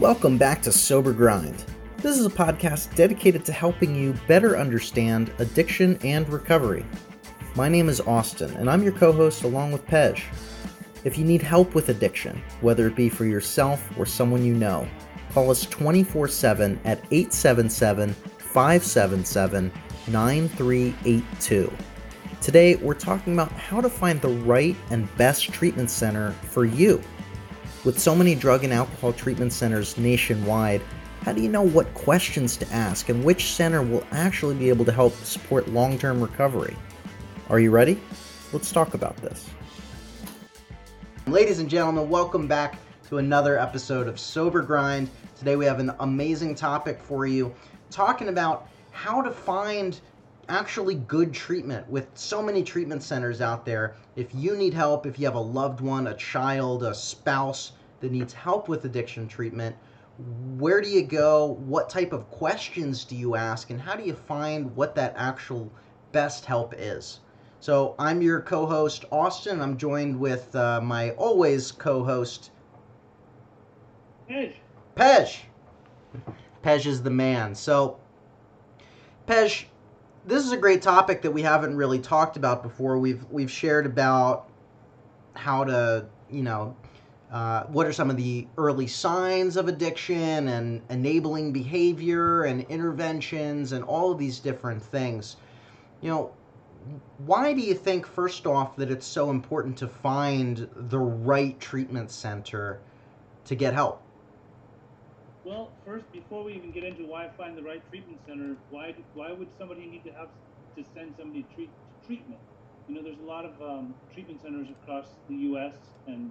Welcome 0.00 0.38
back 0.38 0.60
to 0.62 0.72
Sober 0.72 1.12
Grind. 1.12 1.64
This 1.98 2.18
is 2.18 2.26
a 2.26 2.30
podcast 2.30 2.92
dedicated 2.96 3.44
to 3.44 3.52
helping 3.52 3.94
you 3.94 4.12
better 4.26 4.58
understand 4.58 5.32
addiction 5.38 5.98
and 6.02 6.28
recovery. 6.28 6.84
My 7.54 7.68
name 7.68 7.88
is 7.88 8.00
Austin, 8.00 8.50
and 8.56 8.68
I'm 8.68 8.82
your 8.82 8.92
co 8.92 9.12
host 9.12 9.44
along 9.44 9.70
with 9.70 9.86
Pej. 9.86 10.20
If 11.04 11.16
you 11.16 11.24
need 11.24 11.42
help 11.42 11.76
with 11.76 11.90
addiction, 11.90 12.42
whether 12.60 12.88
it 12.88 12.96
be 12.96 13.08
for 13.08 13.24
yourself 13.24 13.88
or 13.96 14.04
someone 14.04 14.44
you 14.44 14.54
know, 14.54 14.88
call 15.32 15.48
us 15.48 15.64
24 15.64 16.26
7 16.26 16.80
at 16.84 16.98
877 17.12 18.14
577 18.38 19.72
9382. 20.08 21.72
Today, 22.40 22.74
we're 22.74 22.94
talking 22.94 23.32
about 23.34 23.52
how 23.52 23.80
to 23.80 23.88
find 23.88 24.20
the 24.20 24.28
right 24.28 24.76
and 24.90 25.14
best 25.16 25.52
treatment 25.52 25.88
center 25.88 26.32
for 26.32 26.64
you. 26.64 27.00
With 27.84 27.98
so 27.98 28.14
many 28.14 28.34
drug 28.34 28.64
and 28.64 28.72
alcohol 28.72 29.12
treatment 29.12 29.52
centers 29.52 29.98
nationwide, 29.98 30.80
how 31.20 31.34
do 31.34 31.42
you 31.42 31.50
know 31.50 31.60
what 31.60 31.92
questions 31.92 32.56
to 32.56 32.72
ask 32.72 33.10
and 33.10 33.22
which 33.22 33.52
center 33.52 33.82
will 33.82 34.02
actually 34.10 34.54
be 34.54 34.70
able 34.70 34.86
to 34.86 34.92
help 34.92 35.12
support 35.16 35.68
long 35.68 35.98
term 35.98 36.22
recovery? 36.22 36.74
Are 37.50 37.60
you 37.60 37.70
ready? 37.70 38.00
Let's 38.54 38.72
talk 38.72 38.94
about 38.94 39.18
this. 39.18 39.50
Ladies 41.26 41.58
and 41.58 41.68
gentlemen, 41.68 42.08
welcome 42.08 42.48
back 42.48 42.78
to 43.10 43.18
another 43.18 43.58
episode 43.58 44.08
of 44.08 44.18
Sober 44.18 44.62
Grind. 44.62 45.10
Today 45.38 45.56
we 45.56 45.66
have 45.66 45.78
an 45.78 45.92
amazing 46.00 46.54
topic 46.54 47.02
for 47.02 47.26
you 47.26 47.54
talking 47.90 48.28
about 48.28 48.66
how 48.92 49.20
to 49.20 49.30
find 49.30 50.00
actually 50.48 50.94
good 50.94 51.32
treatment 51.32 51.88
with 51.88 52.06
so 52.14 52.42
many 52.42 52.62
treatment 52.62 53.02
centers 53.02 53.40
out 53.40 53.64
there. 53.64 53.94
If 54.16 54.34
you 54.34 54.56
need 54.56 54.74
help, 54.74 55.06
if 55.06 55.18
you 55.18 55.24
have 55.26 55.34
a 55.34 55.40
loved 55.40 55.80
one, 55.80 56.06
a 56.06 56.14
child, 56.14 56.82
a 56.82 56.94
spouse 56.94 57.72
that 58.04 58.12
needs 58.12 58.34
help 58.34 58.68
with 58.68 58.84
addiction 58.84 59.26
treatment, 59.26 59.74
where 60.58 60.82
do 60.82 60.90
you 60.90 61.02
go? 61.02 61.58
What 61.64 61.88
type 61.88 62.12
of 62.12 62.30
questions 62.30 63.02
do 63.04 63.16
you 63.16 63.34
ask? 63.34 63.70
And 63.70 63.80
how 63.80 63.96
do 63.96 64.04
you 64.04 64.12
find 64.12 64.76
what 64.76 64.94
that 64.96 65.14
actual 65.16 65.72
best 66.12 66.44
help 66.44 66.74
is? 66.76 67.20
So 67.60 67.94
I'm 67.98 68.20
your 68.20 68.42
co-host 68.42 69.06
Austin. 69.10 69.62
I'm 69.62 69.78
joined 69.78 70.20
with 70.20 70.54
uh, 70.54 70.82
my 70.82 71.12
always 71.12 71.72
co-host 71.72 72.50
Pej. 74.28 74.52
Pej. 74.96 75.38
Pej 76.62 76.86
is 76.86 77.02
the 77.02 77.10
man. 77.10 77.54
So 77.54 77.98
Pej, 79.26 79.64
this 80.26 80.44
is 80.44 80.52
a 80.52 80.58
great 80.58 80.82
topic 80.82 81.22
that 81.22 81.30
we 81.30 81.40
haven't 81.40 81.74
really 81.74 81.98
talked 81.98 82.36
about 82.36 82.62
before. 82.62 82.98
We've 82.98 83.24
we've 83.30 83.50
shared 83.50 83.86
about 83.86 84.50
how 85.32 85.64
to, 85.64 86.06
you 86.30 86.42
know, 86.42 86.76
uh, 87.34 87.64
what 87.64 87.84
are 87.84 87.92
some 87.92 88.10
of 88.10 88.16
the 88.16 88.46
early 88.56 88.86
signs 88.86 89.56
of 89.56 89.66
addiction 89.66 90.46
and 90.46 90.80
enabling 90.88 91.52
behavior 91.52 92.44
and 92.44 92.62
interventions 92.68 93.72
and 93.72 93.82
all 93.82 94.12
of 94.12 94.18
these 94.20 94.38
different 94.38 94.80
things. 94.80 95.34
You 96.00 96.10
know, 96.10 96.32
why 97.26 97.52
do 97.52 97.60
you 97.60 97.74
think, 97.74 98.06
first 98.06 98.46
off, 98.46 98.76
that 98.76 98.88
it's 98.88 99.04
so 99.04 99.30
important 99.30 99.76
to 99.78 99.88
find 99.88 100.68
the 100.76 101.00
right 101.00 101.58
treatment 101.58 102.12
center 102.12 102.78
to 103.46 103.56
get 103.56 103.74
help? 103.74 104.00
Well, 105.44 105.72
first, 105.84 106.10
before 106.12 106.44
we 106.44 106.52
even 106.54 106.70
get 106.70 106.84
into 106.84 107.04
why 107.04 107.28
find 107.36 107.58
the 107.58 107.64
right 107.64 107.82
treatment 107.90 108.20
center, 108.28 108.54
why 108.70 108.94
why 109.14 109.32
would 109.32 109.48
somebody 109.58 109.86
need 109.86 110.04
to 110.04 110.12
have 110.12 110.28
to 110.76 110.84
send 110.94 111.14
somebody 111.18 111.42
to 111.42 111.54
treat 111.56 111.70
to 112.00 112.06
treatment? 112.06 112.40
You 112.86 112.94
know, 112.94 113.02
there's 113.02 113.18
a 113.18 113.26
lot 113.26 113.44
of 113.44 113.60
um, 113.60 113.92
treatment 114.12 114.40
centers 114.40 114.68
across 114.70 115.08
the 115.28 115.34
U.S. 115.34 115.74
and 116.06 116.30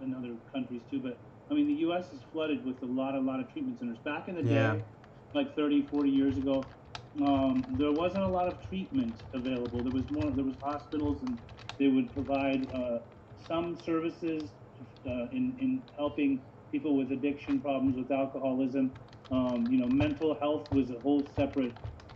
in 0.00 0.14
other 0.14 0.38
countries 0.52 0.82
too, 0.90 1.00
but 1.02 1.20
I 1.50 1.54
mean, 1.54 1.66
the 1.66 1.74
U.S. 1.86 2.12
is 2.12 2.22
flooded 2.32 2.64
with 2.64 2.82
a 2.82 2.86
lot, 2.86 3.14
a 3.14 3.20
lot 3.20 3.40
of 3.40 3.50
treatment 3.50 3.78
centers. 3.78 3.98
Back 4.04 4.28
in 4.28 4.36
the 4.36 4.42
Yeah. 4.42 4.76
day, 4.76 4.86
like 5.34 5.54
30, 5.56 5.88
40 5.88 6.10
years 6.10 6.38
ago, 6.38 6.72
um, 7.22 7.76
there 7.78 7.92
wasn't 7.92 8.24
a 8.24 8.28
lot 8.28 8.48
of 8.48 8.60
treatment 8.62 9.18
available. 9.34 9.82
There 9.82 9.92
was 9.92 10.10
more, 10.10 10.34
there 10.34 10.44
was 10.44 10.56
hospitals, 10.62 11.22
and 11.22 11.38
they 11.78 11.88
would 11.88 12.12
provide 12.12 12.60
uh, 12.74 13.00
some 13.36 13.76
services 13.76 14.54
uh, 15.06 15.28
in 15.32 15.56
in 15.60 15.84
helping 15.96 16.46
people 16.70 16.96
with 16.96 17.12
addiction 17.12 17.60
problems, 17.60 17.96
with 17.96 18.10
alcoholism. 18.10 18.96
Um, 19.30 19.68
you 19.70 19.78
know, 19.78 19.88
mental 19.88 20.36
health 20.40 20.68
was 20.72 20.90
a 20.90 21.00
whole 21.00 21.24
separate 21.34 21.74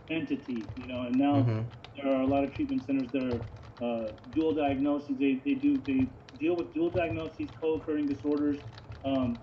entity. 0.09 0.71
You 0.75 0.87
know, 0.87 1.03
and 1.03 1.17
now 1.17 1.47
Mhm. 1.47 1.71
there 1.95 2.11
are 2.13 2.21
a 2.21 2.27
lot 2.27 2.43
of 2.43 2.53
treatment 2.53 2.83
centers 2.83 3.11
that 3.11 3.21
are 3.21 3.41
uh, 3.85 4.11
dual 4.33 4.55
diagnoses. 4.55 5.17
They, 5.19 5.41
they 5.45 5.55
do 5.55 5.81
they 5.85 6.13
deal 6.39 6.55
with 6.55 6.73
dual 6.73 6.91
diagnoses, 6.91 7.49
co-occurring 7.59 8.07
disorders. 8.07 8.59
Um, 9.05 9.39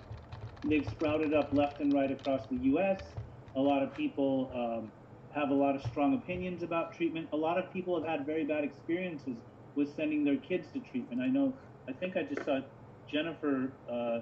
they've 0.65 0.87
sprouted 0.87 1.35
up 1.35 1.51
left 1.53 1.81
and 1.81 1.95
right 1.95 2.11
across 2.11 2.43
the 2.51 2.57
U.S. 2.57 3.01
A 3.57 3.61
lot 3.61 3.83
of 3.83 3.95
people 3.97 4.51
um, 4.55 4.93
have 5.31 5.51
a 5.51 5.55
lot 5.55 5.77
of 5.77 5.83
strong 5.83 6.15
opinions 6.15 6.63
about 6.63 6.93
treatment. 6.95 7.29
A 7.33 7.37
lot 7.37 7.59
of 7.59 7.73
people 7.73 8.01
have 8.01 8.09
had 8.09 8.27
very 8.27 8.45
bad 8.47 8.65
experiences 8.65 9.39
with 9.75 9.95
sending 9.95 10.25
their 10.25 10.39
kids 10.39 10.69
to 10.73 10.81
treatment. 10.81 11.21
I 11.21 11.29
know. 11.29 11.59
I 11.89 11.93
think 11.93 12.17
I 12.17 12.23
just 12.23 12.45
saw 12.45 12.61
Jennifer 13.11 13.79
uh, 13.91 14.21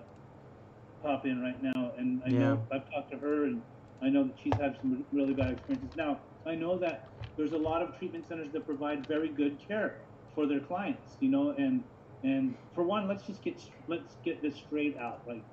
pop 1.03 1.27
in 1.27 1.41
right 1.41 1.61
now, 1.63 1.93
and 1.99 2.23
I 2.27 2.31
know 2.31 2.61
I've 2.73 2.91
talked 2.95 3.11
to 3.13 3.19
her, 3.19 3.45
and 3.47 3.63
I 4.03 4.09
know 4.09 4.25
that 4.25 4.35
she's 4.43 4.59
had 4.59 4.77
some 4.81 5.05
really 5.13 5.35
bad 5.35 5.53
experiences. 5.53 5.91
Now, 5.97 6.23
I 6.47 6.55
know 6.55 6.79
that 6.79 7.11
there's 7.37 7.53
a 7.53 7.59
lot 7.59 7.83
of 7.83 7.97
treatment 7.99 8.27
centers 8.27 8.53
that 8.53 8.67
provide 8.67 9.07
very 9.09 9.35
good 9.35 9.59
care 9.67 9.99
for 10.35 10.47
their 10.47 10.61
clients, 10.61 11.17
you 11.21 11.31
know, 11.31 11.55
and 11.57 11.85
and 12.23 12.57
for 12.75 12.85
one, 12.85 13.09
let's 13.09 13.27
just 13.27 13.43
get 13.43 13.61
let's 13.89 14.17
get 14.25 14.43
this 14.43 14.57
straight 14.59 14.97
out. 14.99 15.23
Like, 15.27 15.45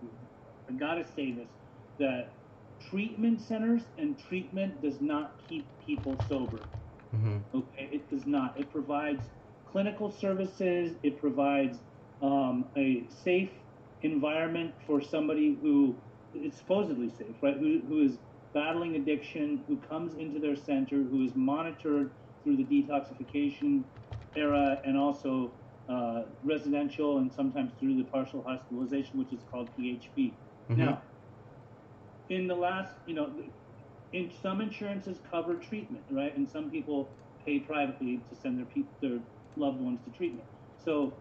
I 0.70 0.74
gotta 0.74 1.06
say 1.06 1.34
this 1.34 1.52
that 2.00 2.36
treatment 2.80 3.42
centers 3.42 3.84
and 3.98 4.18
treatment 4.18 4.82
does 4.82 5.02
not 5.02 5.36
keep 5.48 5.72
people 5.86 6.18
sober. 6.18 6.70
Mhm. 7.14 7.46
Okay, 7.54 7.90
it 7.92 8.10
does 8.10 8.26
not. 8.26 8.60
It 8.60 8.72
provides 8.72 9.30
clinical 9.66 10.12
services. 10.12 10.98
It 11.04 11.20
provides 11.20 11.80
um, 12.22 12.72
a 12.78 13.08
safe 13.10 13.52
environment 14.02 14.76
for 14.86 15.02
somebody 15.02 15.58
who 15.62 16.02
is 16.34 16.58
supposedly 16.58 17.10
safe, 17.10 17.38
right? 17.42 17.58
Who, 17.58 17.82
who 17.88 18.02
is 18.04 18.20
battling 18.54 18.96
addiction, 18.96 19.64
who 19.68 19.80
comes 19.82 20.16
into 20.16 20.40
their 20.40 20.56
center, 20.56 21.04
who 21.04 21.24
is 21.24 21.34
monitored 21.36 22.14
through 22.44 22.58
the 22.58 22.66
detoxification 22.66 23.86
era, 24.36 24.80
and 24.86 24.98
also 24.98 25.57
uh, 25.90 26.24
residential, 26.44 27.18
and 27.20 27.32
sometimes 27.32 27.72
through 27.80 27.96
the 27.98 28.04
partial 28.04 28.44
hospitalization, 28.44 29.18
which 29.20 29.32
is 29.34 29.44
called 29.44 29.70
PHP. 29.78 30.38
Mhm. 30.70 30.78
Now, 30.78 31.02
in 32.30 32.48
the 32.48 32.56
last, 32.56 32.94
you 33.06 33.14
know, 33.14 33.32
in 34.12 34.32
some 34.42 34.62
insurances 34.62 35.20
cover 35.30 35.56
treatment, 35.56 36.04
right? 36.10 36.36
And 36.36 36.50
some 36.50 36.70
people 36.70 37.16
pay 37.46 37.60
privately 37.60 38.26
to 38.30 38.36
send 38.36 38.58
their 38.58 38.66
peop 38.66 38.88
their 39.02 39.20
loved 39.56 39.80
ones 39.80 40.02
to 40.04 40.12
treatment. 40.12 40.48
So 40.78 41.14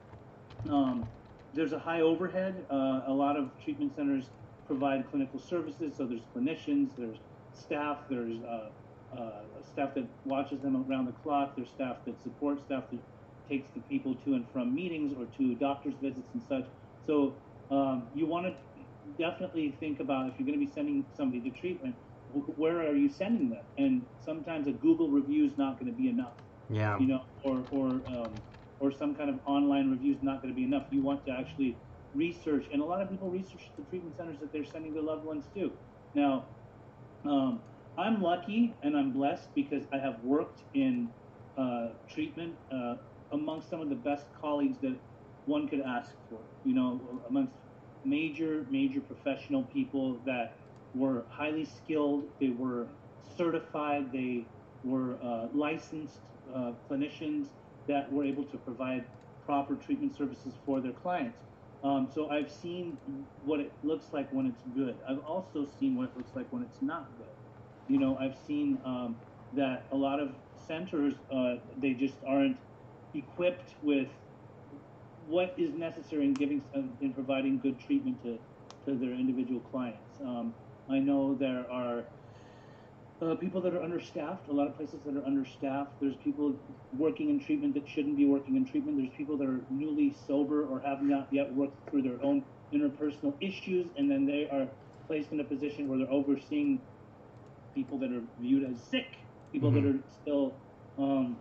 um, 0.69 1.09
there's 1.53 1.73
a 1.73 1.79
high 1.79 2.01
overhead. 2.01 2.67
Uh, 2.71 3.03
a 3.07 3.13
lot 3.13 3.37
of 3.37 3.51
treatment 3.63 3.95
centers 3.95 4.31
provide 4.67 5.09
clinical 5.11 5.39
services. 5.39 5.97
So 5.97 6.07
there's 6.07 6.23
clinicians, 6.35 6.91
there's 6.97 7.19
staff, 7.53 7.99
there's 8.11 8.43
uh, 8.43 8.71
uh, 9.17 9.43
staff 9.63 9.95
that 9.95 10.09
watches 10.25 10.61
them 10.61 10.85
around 10.89 11.07
the 11.07 11.13
clock. 11.13 11.55
There's 11.57 11.71
staff 11.71 11.99
that 12.07 12.21
supports 12.21 12.65
staff 12.65 12.85
that 12.91 13.01
takes 13.49 13.71
the 13.75 13.81
people 13.83 14.17
to 14.25 14.35
and 14.35 14.47
from 14.53 14.75
meetings 14.75 15.13
or 15.17 15.27
to 15.37 15.55
doctor's 15.57 15.95
visits 16.03 16.31
and 16.35 16.43
such. 16.43 16.65
So 17.03 17.41
um, 17.71 18.11
you 18.15 18.27
want 18.27 18.47
to 18.47 18.55
definitely 19.19 19.77
think 19.81 20.01
about 20.01 20.29
if 20.29 20.39
you're 20.39 20.47
going 20.47 20.59
to 20.59 20.65
be 20.65 20.71
sending 20.71 21.07
somebody 21.13 21.43
to 21.43 21.51
treatment, 21.59 21.97
where 22.29 22.81
are 22.81 22.97
you 22.97 23.09
sending 23.09 23.51
them? 23.51 23.65
And 23.79 24.07
sometimes 24.19 24.67
a 24.67 24.73
Google 24.73 25.11
review 25.11 25.45
is 25.47 25.57
not 25.59 25.79
going 25.79 25.91
to 25.91 25.97
be 25.97 26.09
enough 26.09 26.35
Yeah. 26.69 26.99
you 26.99 27.07
know, 27.09 27.21
or 27.45 27.67
or 27.71 28.03
um, 28.09 28.45
or 28.81 28.91
some 28.93 29.15
kind 29.15 29.31
of 29.31 29.41
online 29.47 29.91
review 29.91 30.15
is 30.15 30.23
not 30.23 30.43
going 30.43 30.53
to 30.53 30.57
be 30.57 30.65
enough. 30.65 30.87
You 30.91 31.03
want 31.03 31.25
to 31.27 31.33
actually 31.33 31.81
research, 32.15 32.67
and 32.73 32.83
a 32.83 32.85
lot 32.85 33.03
of 33.03 33.11
people 33.11 33.31
research 33.31 33.73
the 33.77 33.85
treatment 33.85 34.17
centers 34.17 34.39
that 34.41 34.53
they're 34.53 34.65
sending 34.65 34.95
their 34.95 35.03
loved 35.03 35.25
ones 35.25 35.49
to. 35.57 35.73
Now, 36.15 36.51
um, 37.25 37.65
I'm 37.99 38.23
lucky 38.23 38.79
and 38.83 38.97
I'm 38.97 39.13
blessed 39.13 39.49
because 39.55 39.85
I 39.93 39.99
have 39.99 40.17
worked 40.23 40.63
in 40.75 41.13
uh, 41.57 41.89
treatment 42.09 42.57
uh, 42.73 42.97
amongst 43.33 43.69
some 43.69 43.81
of 43.81 43.89
the 43.89 43.97
best 43.97 44.27
colleagues 44.41 44.79
that 44.81 44.97
one 45.45 45.69
could 45.69 45.81
ask 45.81 46.11
for. 46.29 46.41
You 46.65 46.75
know, 46.75 47.23
amongst 47.29 47.55
major 48.05 48.67
major 48.71 49.01
professional 49.01 49.65
people 49.65 50.21
that 50.27 50.59
were 50.95 51.27
highly 51.31 51.65
skilled. 51.65 52.25
They 52.41 52.51
were 52.51 52.89
certified. 53.37 54.13
They 54.13 54.47
were 54.83 55.19
uh, 55.23 55.49
licensed 55.53 56.21
uh, 56.55 56.73
clinicians 56.89 57.49
that 57.89 58.11
were 58.13 58.25
able 58.25 58.45
to 58.45 58.59
provide 58.59 59.07
proper 59.45 59.77
treatment 59.77 60.17
services 60.17 60.55
for 60.65 60.81
their 60.81 60.93
clients. 60.93 61.39
Um, 61.83 62.09
so 62.13 62.31
I've 62.31 62.51
seen 62.51 62.99
what 63.45 63.61
it 63.61 63.73
looks 63.83 64.07
like 64.13 64.29
when 64.33 64.47
it's 64.47 64.63
good. 64.75 64.99
I've 65.09 65.19
also 65.21 65.67
seen 65.79 65.97
what 65.97 66.11
it 66.11 66.17
looks 66.17 66.35
like 66.35 66.47
when 66.51 66.63
it's 66.63 66.83
not 66.83 67.17
good. 67.19 67.27
You 67.87 67.99
know, 68.01 68.17
I've 68.17 68.37
seen 68.47 68.81
um, 68.85 69.17
that 69.53 69.87
a 69.93 69.97
lot 69.97 70.19
of 70.19 70.31
centers 70.67 71.15
uh, 71.33 71.57
they 71.77 71.95
just 71.95 72.17
aren't 72.27 72.57
equipped 73.19 73.75
with 73.83 74.09
what 75.27 75.55
is 75.57 75.75
necessary 75.75 76.25
in 76.25 76.35
giving 76.35 76.63
some, 76.73 76.93
in 77.01 77.13
providing 77.13 77.59
good 77.59 77.79
treatment 77.81 78.23
to 78.23 78.39
to 78.87 78.95
their 78.95 79.11
individual 79.11 79.61
clients. 79.73 80.21
Um, 80.23 80.55
I 80.89 81.01
know 81.01 81.35
there 81.35 81.67
are 81.71 82.05
uh, 83.21 83.35
people 83.35 83.61
that 83.63 83.75
are 83.75 83.83
understaffed, 83.83 84.49
a 84.49 84.53
lot 84.53 84.69
of 84.69 84.77
places 84.77 85.01
that 85.05 85.17
are 85.17 85.25
understaffed. 85.25 85.91
There's 86.01 86.15
people 86.23 86.55
working 86.97 87.31
in 87.31 87.41
treatment 87.41 87.75
that 87.75 87.89
shouldn't 87.89 88.17
be 88.17 88.27
working 88.27 88.57
in 88.57 88.65
treatment. 88.65 88.99
There's 88.99 89.11
people 89.17 89.37
that 89.39 89.49
are 89.49 89.61
newly 89.71 90.15
sober 90.27 90.65
or 90.65 90.81
have 90.81 91.03
not 91.03 91.27
yet 91.33 91.53
worked 91.55 91.91
through 91.91 92.03
their 92.03 92.23
own 92.23 92.45
interpersonal 92.73 93.35
issues, 93.41 93.87
and 93.97 94.11
then 94.11 94.27
they 94.27 94.49
are 94.51 94.69
placed 95.07 95.33
in 95.33 95.41
a 95.41 95.45
position 95.45 95.89
where 95.89 95.99
they're 95.99 96.11
overseeing 96.11 96.81
people 97.75 97.99
that 97.99 98.13
are 98.13 98.23
viewed 98.41 98.71
as 98.71 98.77
sick, 98.91 99.17
people 99.53 99.71
mm-hmm. 99.71 99.87
that 99.87 99.97
are 99.97 100.03
still 100.23 100.55
um, 100.99 101.37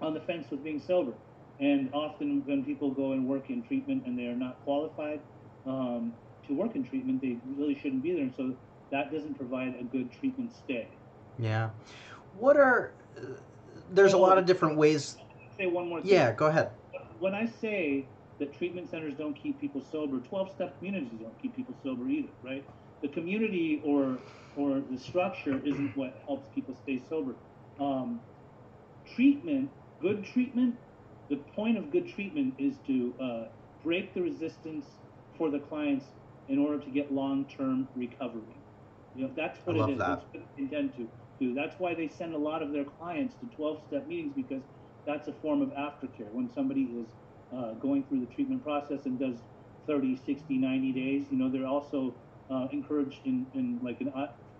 on 0.00 0.14
the 0.14 0.20
fence 0.20 0.46
with 0.50 0.62
being 0.62 0.80
sober. 0.80 1.12
And 1.60 1.90
often, 1.92 2.42
when 2.46 2.64
people 2.64 2.90
go 2.90 3.12
and 3.12 3.26
work 3.26 3.50
in 3.50 3.62
treatment 3.62 4.04
and 4.06 4.18
they 4.18 4.26
are 4.26 4.36
not 4.36 4.62
qualified 4.64 5.20
um, 5.66 6.12
to 6.46 6.54
work 6.54 6.76
in 6.76 6.84
treatment, 6.84 7.20
they 7.20 7.36
really 7.56 7.74
shouldn't 7.74 8.02
be 8.02 8.12
there. 8.12 8.22
And 8.22 8.34
so 8.36 8.54
that 8.90 9.12
doesn't 9.12 9.34
provide 9.34 9.74
a 9.78 9.82
good 9.84 10.12
treatment 10.12 10.52
stay. 10.64 10.88
Yeah. 11.38 11.70
What 12.38 12.56
are 12.56 12.92
uh, 13.16 13.22
there's 13.90 14.12
a 14.12 14.18
lot 14.18 14.38
of 14.38 14.46
different 14.46 14.76
ways. 14.76 15.16
Say 15.56 15.66
one 15.66 15.88
more. 15.88 16.00
Thing. 16.00 16.10
Yeah, 16.10 16.32
go 16.32 16.46
ahead. 16.46 16.70
When 17.18 17.34
I 17.34 17.46
say 17.46 18.06
that 18.38 18.56
treatment 18.56 18.88
centers 18.88 19.14
don't 19.18 19.34
keep 19.34 19.60
people 19.60 19.82
sober, 19.90 20.18
12-step 20.18 20.78
communities 20.78 21.10
don't 21.20 21.40
keep 21.42 21.56
people 21.56 21.74
sober 21.82 22.08
either, 22.08 22.28
right? 22.44 22.64
The 23.02 23.08
community 23.08 23.82
or 23.84 24.18
or 24.56 24.80
the 24.90 24.98
structure 24.98 25.60
isn't 25.64 25.96
what 25.96 26.20
helps 26.26 26.48
people 26.54 26.76
stay 26.82 27.02
sober. 27.08 27.34
Um, 27.80 28.20
treatment, 29.14 29.70
good 30.00 30.24
treatment, 30.24 30.76
the 31.30 31.44
point 31.54 31.76
of 31.78 31.90
good 31.90 32.08
treatment 32.08 32.54
is 32.58 32.78
to 32.86 33.14
uh, 33.20 33.44
break 33.84 34.14
the 34.14 34.22
resistance 34.22 34.86
for 35.36 35.50
the 35.50 35.58
clients 35.58 36.06
in 36.48 36.58
order 36.58 36.82
to 36.82 36.90
get 36.90 37.12
long-term 37.12 37.88
recovery. 37.94 38.62
You 39.14 39.24
know, 39.24 39.32
that's 39.36 39.58
what 39.64 39.76
it 39.76 39.90
is. 39.90 39.98
That. 39.98 40.08
That's 40.08 40.24
what 40.32 40.46
they 40.56 40.62
intend 40.62 40.94
to 40.96 41.08
do. 41.40 41.54
That's 41.54 41.74
why 41.78 41.94
they 41.94 42.08
send 42.08 42.34
a 42.34 42.38
lot 42.38 42.62
of 42.62 42.72
their 42.72 42.84
clients 42.84 43.34
to 43.36 43.46
12-step 43.46 44.06
meetings 44.06 44.32
because 44.34 44.62
that's 45.06 45.28
a 45.28 45.32
form 45.32 45.62
of 45.62 45.70
aftercare. 45.70 46.30
When 46.32 46.50
somebody 46.52 46.82
is 46.82 47.08
uh, 47.54 47.74
going 47.74 48.04
through 48.04 48.20
the 48.20 48.26
treatment 48.26 48.62
process 48.62 49.06
and 49.06 49.18
does 49.18 49.38
30, 49.86 50.16
60, 50.16 50.58
90 50.58 50.92
days, 50.92 51.26
you 51.30 51.38
know, 51.38 51.50
they're 51.50 51.66
also 51.66 52.16
uh, 52.50 52.66
encouraged 52.72 53.20
in, 53.24 53.46
in 53.54 53.78
like 53.82 54.00
an 54.00 54.12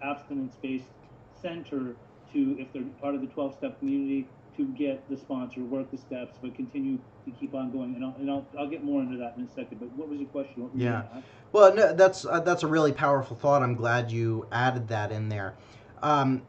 abstinence-based 0.02 0.88
center 1.32 1.96
to, 2.32 2.56
if 2.58 2.73
they're 2.73 2.82
part 3.00 3.14
of 3.14 3.20
the 3.20 3.26
12-step 3.26 3.79
community, 3.79 4.32
to 4.58 4.66
get 4.66 5.08
the 5.08 5.16
sponsor, 5.16 5.62
work 5.62 5.90
the 5.90 5.96
steps, 5.96 6.37
but 6.43 6.55
continue 6.55 6.99
to 7.25 7.31
keep 7.31 7.55
on 7.55 7.70
going. 7.70 7.94
And 7.94 8.05
I'll, 8.05 8.14
and 8.19 8.31
I'll, 8.31 8.46
I'll 8.58 8.69
get 8.69 8.84
more 8.84 9.00
into 9.00 9.16
that 9.16 9.34
in 9.38 9.44
a 9.44 9.49
second. 9.49 9.78
But 9.78 9.90
what 9.96 10.08
was 10.08 10.19
your 10.19 10.28
question? 10.28 10.69
yeah. 10.75 11.05
Well, 11.52 11.75
no, 11.75 11.94
that's 11.94 12.26
uh, 12.26 12.40
that's 12.40 12.62
a 12.62 12.66
really 12.66 12.93
powerful 12.93 13.37
thought. 13.37 13.62
I'm 13.62 13.75
glad 13.75 14.12
you 14.12 14.46
added 14.52 14.88
that 14.88 15.10
in 15.10 15.31
there. 15.31 15.55
Um, 16.02 16.43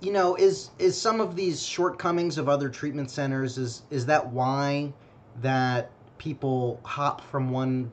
you 0.00 0.12
know, 0.12 0.34
is 0.34 0.70
is 0.78 1.00
some 1.00 1.20
of 1.20 1.36
these 1.36 1.62
shortcomings 1.62 2.38
of 2.38 2.48
other 2.48 2.68
treatment 2.68 3.10
centers 3.10 3.58
is 3.58 3.82
is 3.90 4.06
that 4.06 4.32
why 4.32 4.92
that 5.42 5.90
people 6.16 6.80
hop 6.82 7.20
from 7.20 7.50
one 7.50 7.92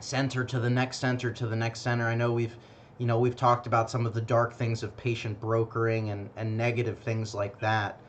center 0.00 0.44
to 0.44 0.60
the 0.60 0.70
next 0.70 0.98
center 0.98 1.32
to 1.32 1.46
the 1.46 1.56
next 1.56 1.80
center? 1.80 2.06
I 2.06 2.14
know 2.14 2.32
we've 2.32 2.56
you 2.98 3.06
know, 3.06 3.18
we've 3.18 3.36
talked 3.36 3.66
about 3.66 3.90
some 3.90 4.06
of 4.06 4.14
the 4.14 4.20
dark 4.20 4.54
things 4.54 4.82
of 4.82 4.96
patient 4.96 5.40
brokering 5.40 6.10
and, 6.10 6.28
and 6.36 6.56
negative 6.56 6.98
things 6.98 7.34
like 7.34 7.58
that. 7.60 8.00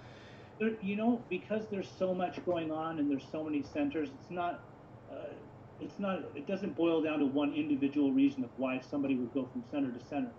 There, 0.59 0.71
you 0.81 0.95
know, 0.95 1.23
because 1.29 1.67
there's 1.69 1.89
so 1.97 2.13
much 2.13 2.43
going 2.45 2.71
on 2.71 2.99
and 2.99 3.09
there's 3.09 3.25
so 3.31 3.43
many 3.43 3.63
centers, 3.63 4.09
it's 4.09 4.31
not, 4.31 4.63
uh, 5.11 5.33
it's 5.79 5.99
not, 5.99 6.19
it 6.35 6.47
doesn't 6.47 6.75
boil 6.75 7.01
down 7.01 7.19
to 7.19 7.25
one 7.25 7.53
individual 7.53 8.11
reason 8.11 8.43
of 8.43 8.49
why 8.57 8.81
somebody 8.81 9.15
would 9.15 9.33
go 9.33 9.47
from 9.51 9.63
center 9.71 9.91
to 9.91 10.03
center. 10.05 10.31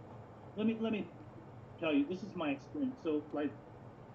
Let 0.56 0.67
me, 0.67 0.76
let 0.81 0.93
me 0.93 1.06
tell 1.79 1.94
you, 1.94 2.05
this 2.06 2.23
is 2.23 2.35
my 2.35 2.50
experience. 2.50 2.97
So, 3.02 3.23
like, 3.32 3.50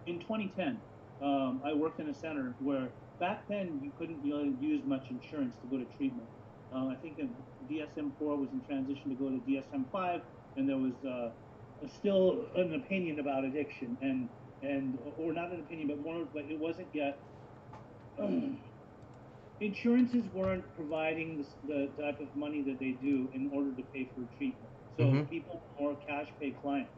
in 0.06 0.20
2010, 0.20 0.80
um, 1.22 1.62
I 1.66 1.74
worked 1.74 2.00
in 2.00 2.10
a 2.10 2.14
center 2.14 2.54
where 2.60 2.90
back 3.20 3.48
then 3.48 3.80
you 3.82 3.92
couldn't 3.98 4.22
really 4.22 4.54
use 4.60 4.82
much 4.86 5.10
insurance 5.10 5.56
to 5.62 5.68
go 5.68 5.78
to 5.78 5.86
treatment. 5.98 6.28
Uh, 6.76 6.90
I 6.90 6.96
think 6.96 7.18
DSM-4 7.72 8.20
was 8.20 8.50
in 8.52 8.62
transition 8.68 9.10
to 9.10 9.16
go 9.16 9.30
to 9.30 9.38
DSM-5, 9.48 10.22
and 10.58 10.68
there 10.68 10.78
was 10.78 10.94
uh, 11.08 11.30
still 11.88 12.46
an 12.56 12.76
opinion 12.76 13.20
about 13.20 13.46
addiction, 13.46 13.98
and 14.02 14.28
and 14.62 14.98
or 15.18 15.32
not 15.32 15.52
an 15.52 15.60
opinion, 15.60 15.88
but 15.88 16.00
more, 16.00 16.28
but 16.34 16.44
it 16.50 16.60
wasn't 16.60 16.88
yet. 16.94 17.18
Um, 18.20 18.58
insurances 19.60 20.24
weren't 20.34 20.64
providing 20.76 21.46
the, 21.68 21.90
the, 21.98 22.02
type 22.02 22.20
of 22.20 22.34
money 22.36 22.62
that 22.62 22.80
they 22.80 22.92
do 23.02 23.28
in 23.34 23.52
order 23.54 23.72
to 23.72 23.84
pay 23.94 24.10
for 24.16 24.22
treatment. 24.38 24.70
So 24.98 25.04
mm-hmm. 25.04 25.24
people 25.24 25.62
more 25.80 25.96
cash 26.08 26.28
pay 26.40 26.52
clients. 26.62 26.92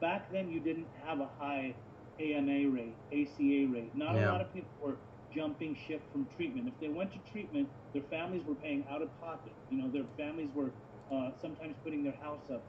Back 0.00 0.30
then, 0.32 0.50
you 0.50 0.60
didn't 0.60 0.86
have 1.04 1.20
a 1.20 1.28
high 1.38 1.74
AMA 2.20 2.70
rate, 2.70 2.94
ACA 3.12 3.72
rate. 3.72 3.90
Not 3.94 4.14
yeah. 4.14 4.30
a 4.30 4.32
lot 4.32 4.40
of 4.40 4.52
people 4.52 4.70
were 4.82 4.96
jumping 5.34 5.76
ship 5.86 6.02
from 6.12 6.26
treatment. 6.36 6.68
If 6.68 6.78
they 6.80 6.88
went 6.88 7.12
to 7.12 7.18
treatment, 7.30 7.68
their 7.92 8.02
families 8.10 8.42
were 8.46 8.54
paying 8.54 8.84
out 8.90 9.02
of 9.02 9.08
pocket. 9.20 9.52
You 9.70 9.82
know, 9.82 9.90
their 9.90 10.04
families 10.16 10.48
were 10.54 10.70
uh, 11.12 11.30
sometimes 11.40 11.74
putting 11.84 12.02
their 12.02 12.16
house 12.22 12.42
up 12.52 12.62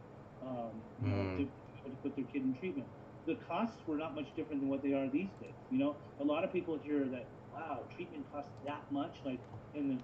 um, 0.46 0.72
mm. 1.04 1.38
to, 1.38 1.44
to 1.44 1.96
put 2.02 2.16
their 2.16 2.26
kid 2.26 2.44
in 2.44 2.56
treatment. 2.60 2.88
The 3.26 3.36
costs 3.48 3.78
were 3.88 3.96
not 3.96 4.16
much 4.16 4.28
different 4.36 4.62
than 4.62 4.70
what 4.70 4.84
they 4.84 4.94
are 4.94 5.08
these 5.08 5.32
days. 5.42 5.56
You 5.72 5.80
know, 5.80 5.96
a 6.20 6.24
lot 6.24 6.44
of 6.44 6.52
people 6.52 6.78
hear 6.84 7.06
that, 7.06 7.26
wow, 7.54 7.80
treatment 7.96 8.26
costs 8.34 8.52
that 8.66 8.84
much, 8.92 9.16
like 9.24 9.40
in 9.76 9.96
the 9.96 9.98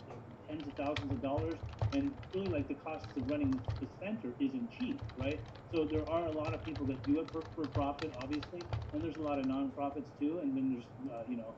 tens 0.47 0.65
of 0.65 0.73
thousands 0.73 1.11
of 1.11 1.21
dollars, 1.21 1.57
and 1.93 2.13
really 2.33 2.47
like 2.47 2.67
the 2.67 2.75
cost 2.75 3.05
of 3.17 3.29
running 3.29 3.51
the 3.81 3.87
center 3.99 4.29
isn't 4.39 4.69
cheap, 4.79 4.99
right? 5.17 5.39
So 5.73 5.85
there 5.85 6.07
are 6.09 6.25
a 6.25 6.31
lot 6.31 6.53
of 6.53 6.63
people 6.63 6.85
that 6.87 7.05
do 7.05 7.19
it 7.19 7.27
for, 7.31 7.41
for 7.55 7.67
profit, 7.67 8.11
obviously, 8.17 8.61
and 8.93 9.03
there's 9.03 9.17
a 9.17 9.21
lot 9.21 9.37
of 9.37 9.45
nonprofits 9.45 10.07
too, 10.19 10.39
and 10.41 10.55
then 10.55 10.73
there's, 10.73 11.13
uh, 11.13 11.23
you 11.29 11.37
know, 11.37 11.53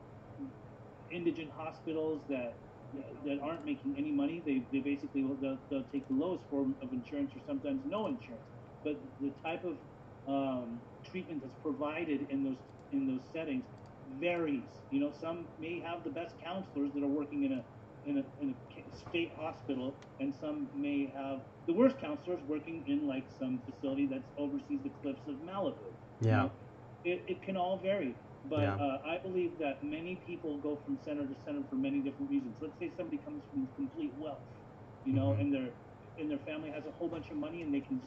indigent 1.12 1.50
hospitals 1.56 2.22
that 2.28 2.54
that 3.24 3.38
aren't 3.42 3.64
making 3.64 3.94
any 3.96 4.12
money. 4.12 4.42
They, 4.44 4.66
they 4.72 4.80
basically 4.84 5.22
they'll, 5.40 5.58
they'll 5.70 5.84
take 5.92 6.06
the 6.08 6.14
lowest 6.14 6.44
form 6.50 6.74
of 6.82 6.92
insurance 6.92 7.30
or 7.34 7.40
sometimes 7.46 7.80
no 7.86 8.06
insurance. 8.06 8.44
But 8.84 9.00
the 9.20 9.32
type 9.42 9.64
of 9.64 9.76
um, 10.28 10.80
treatment 11.04 11.42
that's 11.42 11.56
provided 11.62 12.28
in 12.30 12.44
those 12.44 12.58
in 12.92 13.06
those 13.06 13.22
settings 13.32 13.64
varies. 14.20 14.68
You 14.90 15.00
know, 15.00 15.12
some 15.20 15.46
may 15.58 15.80
have 15.80 16.04
the 16.04 16.10
best 16.10 16.34
counselors 16.44 16.90
that 16.94 17.02
are 17.02 17.08
working 17.08 17.44
in 17.44 17.52
a 17.52 17.64
in 18.04 18.18
a, 18.18 18.42
in 18.42 18.54
a 18.76 18.96
state 19.08 19.32
hospital, 19.36 19.94
and 20.20 20.34
some 20.34 20.68
may 20.74 21.12
have 21.14 21.40
the 21.66 21.72
worst 21.72 21.98
counselors 22.00 22.40
working 22.48 22.84
in 22.88 23.06
like 23.06 23.24
some 23.38 23.60
facility 23.64 24.06
that 24.08 24.22
oversees 24.36 24.80
the 24.82 24.90
cliffs 25.00 25.26
of 25.28 25.36
Malibu. 25.36 25.94
Yeah. 26.20 26.30
You 26.30 26.36
know, 26.36 26.50
it, 27.04 27.24
it 27.28 27.42
can 27.42 27.56
all 27.56 27.78
vary. 27.82 28.14
But 28.48 28.60
yeah. 28.60 28.74
uh, 28.74 28.98
I 29.06 29.18
believe 29.18 29.52
that 29.60 29.84
many 29.84 30.16
people 30.26 30.58
go 30.58 30.78
from 30.84 30.98
center 31.04 31.22
to 31.22 31.34
center 31.44 31.62
for 31.70 31.76
many 31.76 32.00
different 32.00 32.30
reasons. 32.30 32.56
Let's 32.60 32.78
say 32.78 32.90
somebody 32.96 33.18
comes 33.18 33.42
from 33.50 33.68
complete 33.76 34.12
wealth, 34.18 34.38
you 35.04 35.12
know, 35.12 35.30
mm-hmm. 35.30 35.40
and 35.40 35.54
their 35.54 35.68
and 36.18 36.30
their 36.30 36.38
family 36.38 36.70
has 36.70 36.84
a 36.86 36.90
whole 36.98 37.08
bunch 37.08 37.30
of 37.30 37.36
money 37.36 37.62
and 37.62 37.72
they 37.72 37.80
can 37.80 38.00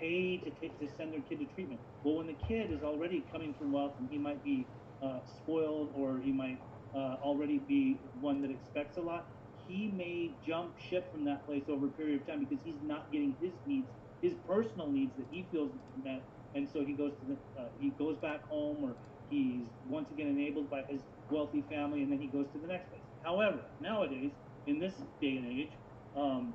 pay 0.00 0.38
to 0.38 0.50
take 0.60 0.78
to 0.80 0.88
send 0.96 1.12
their 1.12 1.20
kid 1.28 1.38
to 1.40 1.46
treatment. 1.54 1.80
Well, 2.04 2.16
when 2.16 2.26
the 2.26 2.36
kid 2.48 2.72
is 2.72 2.82
already 2.82 3.24
coming 3.32 3.54
from 3.54 3.72
wealth 3.72 3.92
and 3.98 4.08
he 4.10 4.18
might 4.18 4.42
be 4.42 4.66
uh, 5.02 5.20
spoiled 5.42 5.90
or 5.94 6.18
he 6.18 6.32
might 6.32 6.58
uh, 6.94 7.16
already 7.22 7.58
be 7.58 7.98
one 8.20 8.42
that 8.42 8.50
expects 8.50 8.96
a 8.96 9.00
lot, 9.00 9.26
he 9.68 9.92
may 9.96 10.30
jump 10.46 10.72
ship 10.78 11.10
from 11.12 11.24
that 11.24 11.46
place 11.46 11.64
over 11.68 11.86
a 11.86 11.90
period 11.90 12.20
of 12.20 12.26
time 12.26 12.44
because 12.44 12.64
he's 12.64 12.80
not 12.82 13.10
getting 13.12 13.34
his 13.40 13.52
needs, 13.66 13.86
his 14.22 14.32
personal 14.48 14.88
needs 14.88 15.12
that 15.16 15.26
he 15.30 15.46
feels 15.50 15.70
met, 16.04 16.22
and 16.54 16.68
so 16.72 16.84
he 16.84 16.92
goes 16.92 17.12
to 17.20 17.26
the 17.26 17.60
uh, 17.60 17.66
he 17.80 17.90
goes 17.90 18.16
back 18.18 18.46
home 18.48 18.78
or 18.82 18.94
He's 19.30 19.66
once 19.88 20.10
again 20.10 20.28
enabled 20.28 20.70
by 20.70 20.82
his 20.88 21.00
wealthy 21.30 21.62
family, 21.68 22.02
and 22.02 22.12
then 22.12 22.18
he 22.20 22.28
goes 22.28 22.46
to 22.52 22.58
the 22.58 22.66
next 22.66 22.88
place. 22.90 23.02
However, 23.24 23.60
nowadays, 23.80 24.32
in 24.66 24.78
this 24.78 24.94
day 25.20 25.36
and 25.36 25.46
age, 25.46 25.72
um, 26.16 26.54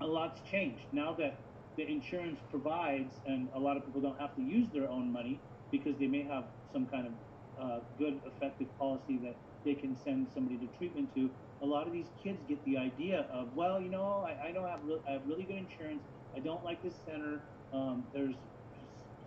a 0.00 0.06
lot's 0.06 0.40
changed. 0.50 0.84
Now 0.92 1.14
that 1.18 1.40
the 1.76 1.84
insurance 1.90 2.38
provides, 2.50 3.12
and 3.26 3.48
a 3.54 3.58
lot 3.58 3.76
of 3.76 3.84
people 3.84 4.00
don't 4.00 4.20
have 4.20 4.34
to 4.36 4.42
use 4.42 4.68
their 4.72 4.88
own 4.88 5.12
money 5.12 5.40
because 5.70 5.98
they 5.98 6.06
may 6.06 6.22
have 6.22 6.44
some 6.72 6.86
kind 6.86 7.06
of 7.06 7.12
uh, 7.60 7.80
good, 7.98 8.20
effective 8.26 8.68
policy 8.78 9.18
that 9.24 9.36
they 9.64 9.74
can 9.74 9.96
send 9.96 10.28
somebody 10.34 10.58
to 10.58 10.66
treatment 10.76 11.08
to. 11.14 11.30
A 11.62 11.66
lot 11.66 11.86
of 11.86 11.92
these 11.92 12.06
kids 12.22 12.38
get 12.48 12.62
the 12.64 12.76
idea 12.76 13.26
of, 13.32 13.48
well, 13.54 13.80
you 13.80 13.90
know, 13.90 14.26
I, 14.28 14.48
I 14.48 14.52
don't 14.52 14.68
have 14.68 14.80
re- 14.84 15.00
I 15.08 15.12
have 15.12 15.22
really 15.26 15.44
good 15.44 15.56
insurance. 15.56 16.02
I 16.36 16.40
don't 16.40 16.62
like 16.62 16.82
this 16.82 16.94
center. 17.04 17.40
Um, 17.72 18.04
there's 18.12 18.36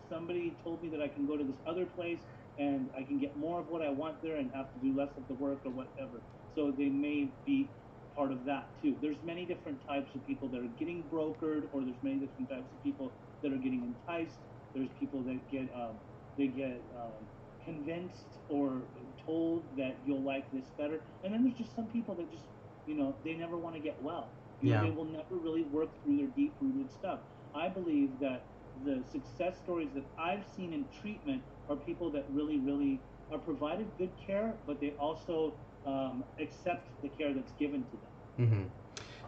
somebody 0.09 0.57
told 0.63 0.81
me 0.81 0.89
that 0.89 1.01
I 1.01 1.07
can 1.07 1.25
go 1.25 1.37
to 1.37 1.43
this 1.43 1.57
other 1.67 1.85
place 1.85 2.21
and 2.59 2.91
I 2.97 3.03
can 3.03 3.19
get 3.19 3.37
more 3.37 3.61
of 3.61 3.67
what 3.69 3.81
I 3.81 3.89
want 3.89 4.17
there 4.23 4.37
and 4.37 4.51
have 4.53 4.73
to 4.73 4.79
do 4.79 4.95
less 4.95 5.17
of 5.17 5.27
the 5.27 5.35
work 5.35 5.61
or 5.65 5.71
whatever. 5.71 6.25
So 6.55 6.73
they 6.77 6.89
may 6.89 7.33
be 7.45 7.73
part 8.15 8.31
of 8.33 8.45
that 8.45 8.65
too. 8.81 8.97
There's 9.01 9.17
many 9.23 9.45
different 9.45 9.79
types 9.87 10.15
of 10.15 10.25
people 10.25 10.49
that 10.51 10.59
are 10.61 10.73
getting 10.77 11.09
brokered, 11.11 11.63
or 11.73 11.85
there's 11.85 12.03
many 12.03 12.19
different 12.19 12.49
types 12.49 12.73
of 12.73 12.83
people 12.83 13.15
that 13.43 13.53
are 13.53 13.57
getting 13.57 13.85
enticed. 13.85 14.39
There's 14.75 14.89
people 14.99 15.23
that 15.25 15.41
get 15.49 15.69
um, 15.75 16.01
they 16.37 16.49
get 16.49 16.83
um, 16.95 17.29
convinced 17.63 18.39
or 18.49 18.89
told 19.25 19.65
that 19.77 19.99
you'll 20.05 20.25
like 20.25 20.51
this 20.51 20.67
better, 20.77 21.01
and 21.23 21.33
then 21.33 21.43
there's 21.43 21.57
just 21.57 21.75
some 21.75 21.87
people 21.87 22.15
that 22.17 22.29
just 22.31 22.45
you 22.85 22.97
know 22.97 23.17
they 23.25 23.35
never 23.35 23.57
want 23.57 23.75
to 23.75 23.81
get 23.81 23.97
well. 24.01 24.35
You 24.61 24.73
know, 24.73 24.77
they 24.79 24.91
will 24.91 25.05
never 25.05 25.39
really 25.41 25.63
work 25.71 25.91
through 26.03 26.17
their 26.17 26.27
deep 26.35 26.57
rooted 26.61 26.91
stuff. 26.91 27.21
I 27.55 27.69
believe 27.69 28.19
that 28.19 28.48
the 28.85 29.03
success 29.11 29.57
stories 29.63 29.89
that 29.95 30.03
I've 30.17 30.45
seen 30.55 30.73
in 30.73 30.85
treatment 31.01 31.41
are 31.69 31.75
people 31.75 32.09
that 32.11 32.25
really, 32.31 32.57
really 32.57 32.99
are 33.31 33.37
provided 33.37 33.87
good 33.97 34.11
care, 34.25 34.53
but 34.65 34.79
they 34.79 34.91
also 34.99 35.53
um, 35.85 36.23
accept 36.39 36.87
the 37.01 37.09
care 37.09 37.33
that's 37.33 37.51
given 37.53 37.83
to 37.83 37.91
them. 37.91 38.47
Mm-hmm. 38.47 38.63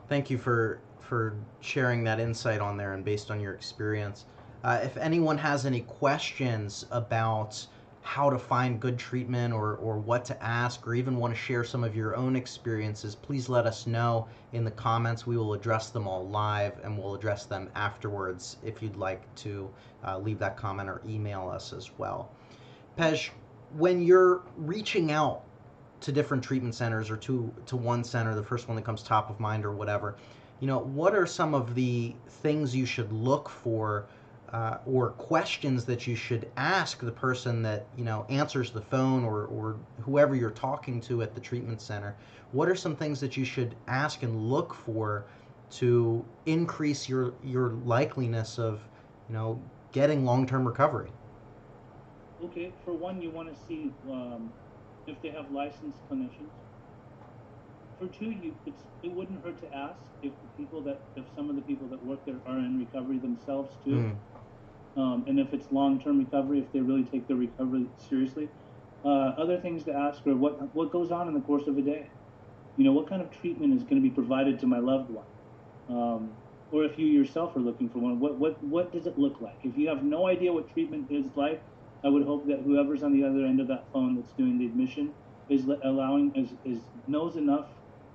Thank 0.07 0.29
you 0.29 0.37
for 0.37 0.79
for 0.99 1.35
sharing 1.59 2.03
that 2.05 2.19
insight 2.19 2.61
on 2.61 2.77
there 2.77 2.93
and 2.93 3.03
based 3.03 3.31
on 3.31 3.39
your 3.41 3.53
experience. 3.53 4.25
Uh, 4.63 4.79
if 4.81 4.95
anyone 4.97 5.37
has 5.37 5.65
any 5.65 5.81
questions 5.81 6.85
about 6.91 7.65
how 8.01 8.29
to 8.29 8.37
find 8.37 8.79
good 8.79 8.97
treatment 8.97 9.53
or, 9.53 9.75
or 9.75 9.97
what 9.97 10.25
to 10.25 10.43
ask 10.43 10.85
or 10.87 10.95
even 10.95 11.17
want 11.17 11.33
to 11.33 11.39
share 11.39 11.63
some 11.63 11.83
of 11.83 11.95
your 11.95 12.15
own 12.15 12.35
experiences, 12.35 13.15
please 13.15 13.47
let 13.47 13.65
us 13.65 13.85
know 13.85 14.27
in 14.53 14.63
the 14.63 14.71
comments. 14.71 15.27
We 15.27 15.37
will 15.37 15.53
address 15.53 15.89
them 15.89 16.07
all 16.07 16.27
live 16.27 16.79
and 16.83 16.97
we'll 16.97 17.13
address 17.13 17.45
them 17.45 17.69
afterwards 17.75 18.57
if 18.63 18.81
you'd 18.81 18.97
like 18.97 19.33
to 19.35 19.69
uh, 20.05 20.17
leave 20.17 20.39
that 20.39 20.57
comment 20.57 20.89
or 20.89 21.01
email 21.07 21.47
us 21.47 21.73
as 21.73 21.91
well. 21.97 22.31
Pej, 22.97 23.29
when 23.77 24.01
you're 24.01 24.41
reaching 24.57 25.11
out 25.11 25.43
to 26.01 26.11
different 26.11 26.43
treatment 26.43 26.73
centers 26.73 27.11
or 27.11 27.17
to 27.17 27.53
to 27.67 27.77
one 27.77 28.03
center, 28.03 28.33
the 28.33 28.43
first 28.43 28.67
one 28.67 28.75
that 28.75 28.83
comes 28.83 29.03
top 29.03 29.29
of 29.29 29.39
mind 29.39 29.63
or 29.63 29.71
whatever, 29.71 30.15
you 30.59 30.67
know, 30.67 30.79
what 30.79 31.15
are 31.15 31.27
some 31.27 31.53
of 31.53 31.75
the 31.75 32.15
things 32.27 32.75
you 32.75 32.85
should 32.85 33.11
look 33.13 33.47
for 33.47 34.07
uh, 34.51 34.77
or 34.85 35.11
questions 35.11 35.85
that 35.85 36.07
you 36.07 36.15
should 36.15 36.51
ask 36.57 36.99
the 36.99 37.11
person 37.11 37.61
that 37.63 37.87
you 37.95 38.03
know 38.03 38.25
answers 38.29 38.71
the 38.71 38.81
phone 38.81 39.23
or 39.23 39.45
or 39.45 39.79
whoever 40.01 40.35
you're 40.35 40.51
talking 40.51 40.99
to 41.01 41.21
at 41.21 41.33
the 41.35 41.41
treatment 41.41 41.81
center? 41.81 42.17
What 42.51 42.67
are 42.67 42.75
some 42.75 42.95
things 42.95 43.19
that 43.21 43.37
you 43.37 43.45
should 43.45 43.75
ask 43.87 44.23
and 44.23 44.37
look 44.37 44.73
for 44.73 45.27
to 45.71 46.25
increase 46.45 47.07
your 47.07 47.35
your 47.41 47.71
likeliness 47.71 48.59
of 48.59 48.89
you 49.27 49.33
know 49.33 49.61
getting 49.93 50.25
long-term 50.25 50.67
recovery? 50.67 51.11
Okay, 52.43 52.73
for 52.83 52.93
one, 52.93 53.21
you 53.21 53.31
want 53.31 53.53
to 53.53 53.55
see 53.67 53.93
um, 54.09 54.51
if 55.07 55.21
they 55.21 55.29
have 55.29 55.51
licensed 55.51 55.99
clinicians. 56.11 56.51
For 57.99 58.07
two, 58.07 58.31
you 58.31 58.55
it's, 58.65 58.83
it 59.03 59.13
wouldn't 59.13 59.43
hurt 59.45 59.59
to 59.61 59.73
ask 59.73 59.99
if 60.23 60.33
the 60.41 60.47
people 60.57 60.81
that 60.83 61.03
if 61.15 61.25
some 61.35 61.49
of 61.49 61.55
the 61.55 61.61
people 61.61 61.87
that 61.89 62.03
work 62.03 62.25
there 62.25 62.39
are 62.47 62.57
in 62.57 62.77
recovery 62.79 63.19
themselves 63.19 63.77
too, 63.83 63.97
Mm, 63.97 64.15
um, 64.97 65.25
and 65.27 65.39
if 65.39 65.53
it's 65.53 65.71
long-term 65.71 66.19
recovery, 66.19 66.59
if 66.59 66.71
they 66.71 66.79
really 66.79 67.03
take 67.05 67.27
their 67.27 67.37
recovery 67.37 67.87
seriously. 67.97 68.49
Uh, 69.03 69.33
other 69.37 69.59
things 69.59 69.83
to 69.85 69.93
ask 69.93 70.25
are 70.27 70.35
what 70.35 70.73
what 70.75 70.91
goes 70.91 71.11
on 71.11 71.27
in 71.27 71.33
the 71.33 71.41
course 71.41 71.67
of 71.67 71.77
a 71.77 71.81
day. 71.81 72.07
You 72.77 72.85
know, 72.85 72.91
what 72.91 73.09
kind 73.09 73.21
of 73.21 73.31
treatment 73.31 73.73
is 73.73 73.83
going 73.83 74.01
to 74.01 74.07
be 74.07 74.13
provided 74.13 74.59
to 74.59 74.67
my 74.67 74.79
loved 74.79 75.09
one, 75.09 75.25
um, 75.89 76.37
or 76.71 76.83
if 76.83 76.97
you 76.99 77.07
yourself 77.07 77.55
are 77.55 77.61
looking 77.61 77.89
for 77.89 77.99
one, 77.99 78.19
what 78.19 78.37
what 78.37 78.63
what 78.63 78.91
does 78.91 79.07
it 79.07 79.17
look 79.17 79.41
like? 79.41 79.57
If 79.63 79.75
you 79.75 79.89
have 79.89 80.03
no 80.03 80.27
idea 80.27 80.53
what 80.53 80.69
treatment 80.69 81.07
is 81.09 81.35
like, 81.35 81.63
I 82.03 82.09
would 82.09 82.23
hope 82.23 82.47
that 82.47 82.61
whoever's 82.63 83.03
on 83.03 83.13
the 83.13 83.23
other 83.23 83.45
end 83.45 83.59
of 83.59 83.67
that 83.69 83.87
phone 83.91 84.15
that's 84.15 84.33
doing 84.33 84.59
the 84.59 84.67
admission 84.67 85.15
is 85.49 85.67
allowing 85.83 86.31
is, 86.35 86.53
is 86.63 86.83
knows 87.07 87.35
enough 87.35 87.69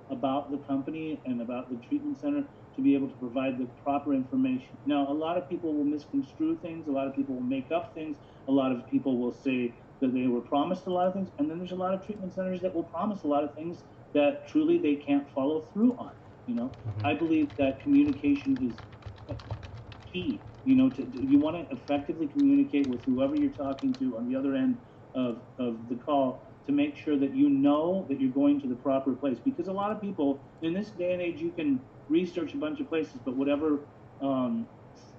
about 0.09 0.51
the 0.51 0.57
company 0.57 1.21
and 1.25 1.41
about 1.41 1.69
the 1.69 1.77
treatment 1.87 2.17
center 2.17 2.47
to 2.77 2.83
be 2.83 2.95
able 2.95 3.09
to 3.09 3.17
provide 3.17 3.59
the 3.59 3.69
proper 3.83 4.13
information. 4.15 4.79
Now, 4.85 5.07
a 5.11 5.13
lot 5.13 5.37
of 5.37 5.49
people 5.49 5.77
will 5.77 5.85
misconstrue 5.85 6.59
things. 6.61 6.87
A 6.87 6.91
lot 6.93 7.07
of 7.07 7.15
people 7.15 7.35
will 7.35 7.43
make 7.43 7.71
up 7.71 7.91
things. 7.95 8.19
A 8.47 8.53
lot 8.53 8.71
of 8.73 8.87
people 8.89 9.21
will 9.21 9.33
say 9.33 9.75
that 10.01 10.13
they 10.13 10.27
were 10.27 10.43
promised 10.43 10.87
a 10.87 10.93
lot 10.93 11.07
of 11.07 11.13
things, 11.15 11.31
and 11.39 11.49
then 11.51 11.59
there's 11.59 11.73
a 11.73 11.77
lot 11.77 11.93
of 11.95 12.05
treatment 12.05 12.33
centers 12.33 12.61
that 12.61 12.75
will 12.75 12.85
promise 12.85 13.23
a 13.23 13.27
lot 13.27 13.43
of 13.43 13.55
things 13.55 13.83
that 14.13 14.47
truly 14.49 14.79
they 14.79 14.97
can't 14.97 15.29
follow 15.35 15.65
through 15.73 15.97
on. 15.97 16.13
You 16.45 16.55
know, 16.55 16.77
mhm. 16.85 17.03
I 17.05 17.15
believe 17.15 17.55
that 17.57 17.81
communication 17.81 18.57
is 18.61 18.83
key. 20.11 20.45
You 20.63 20.75
know, 20.75 20.89
to, 20.91 21.03
you 21.17 21.39
want 21.39 21.69
to 21.69 21.75
effectively 21.75 22.27
communicate 22.27 22.89
with 22.89 23.01
whoever 23.05 23.35
you're 23.35 23.53
talking 23.53 23.95
to 23.99 24.17
on 24.17 24.27
the 24.27 24.35
other 24.35 24.55
end 24.55 24.79
of, 25.15 25.43
of 25.59 25.87
the 25.87 25.95
call 25.95 26.43
to 26.67 26.73
make 26.73 26.86
sure 26.97 27.17
that 27.19 27.33
you 27.35 27.49
know 27.49 28.05
that 28.09 28.19
you're 28.19 28.31
going 28.31 28.59
to 28.61 28.67
the 28.67 28.75
proper 28.75 29.13
place. 29.15 29.39
Because 29.43 29.67
a 29.67 29.73
lot 29.73 29.91
of 29.91 30.01
people 30.01 30.45
in 30.61 30.73
this 30.73 30.91
day 30.91 31.13
and 31.13 31.21
age, 31.21 31.39
you 31.39 31.51
can 31.51 31.85
research 32.09 32.53
a 32.53 32.57
bunch 32.57 32.79
of 32.79 32.89
places, 32.89 33.21
but 33.25 33.35
whatever 33.37 33.87
um, 34.21 34.67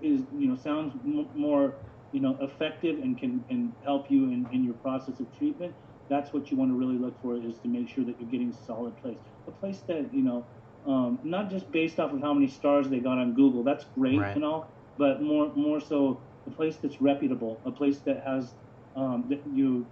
is 0.00 0.22
you 0.32 0.48
know 0.48 0.56
sounds 0.56 0.94
m- 1.04 1.30
more 1.34 1.76
you 2.12 2.20
know 2.20 2.36
effective 2.40 2.98
and 2.98 3.18
can 3.18 3.44
and 3.50 3.72
help 3.84 4.06
you 4.10 4.26
in, 4.26 4.48
in 4.52 4.64
your 4.64 4.74
process 4.74 5.20
of 5.20 5.32
treatment. 5.32 5.74
That's 6.10 6.32
what 6.32 6.50
you 6.50 6.56
want 6.56 6.70
to 6.70 6.74
really 6.74 6.98
look 6.98 7.20
for 7.20 7.36
is 7.36 7.60
to 7.60 7.68
make 7.68 7.88
sure 7.88 8.04
that 8.04 8.18
you're 8.18 8.30
getting 8.30 8.50
a 8.50 8.54
solid 8.54 8.96
place, 8.96 9.18
a 9.46 9.52
place 9.52 9.82
that 9.88 10.12
you 10.12 10.22
know 10.24 10.48
um, 10.86 11.20
not 11.22 11.50
just 11.50 11.70
based 11.70 11.98
off 12.00 12.12
of 12.12 12.20
how 12.20 12.32
many 12.32 12.48
stars 12.48 12.88
they 12.88 13.00
got 13.00 13.18
on 13.18 13.34
Google. 13.34 13.62
That's 13.62 13.84
great 13.96 14.18
Right. 14.20 14.34
and 14.36 14.44
all, 14.44 14.74
but 14.96 15.22
more 15.22 15.52
more 15.54 15.80
so 15.80 16.24
a 16.46 16.50
place 16.50 16.78
that's 16.78 17.00
reputable, 17.00 17.60
a 17.66 17.70
place 17.72 18.00
that 18.02 18.22
has 18.24 18.54
um, 18.96 19.26
that 19.28 19.42
you 19.46 19.88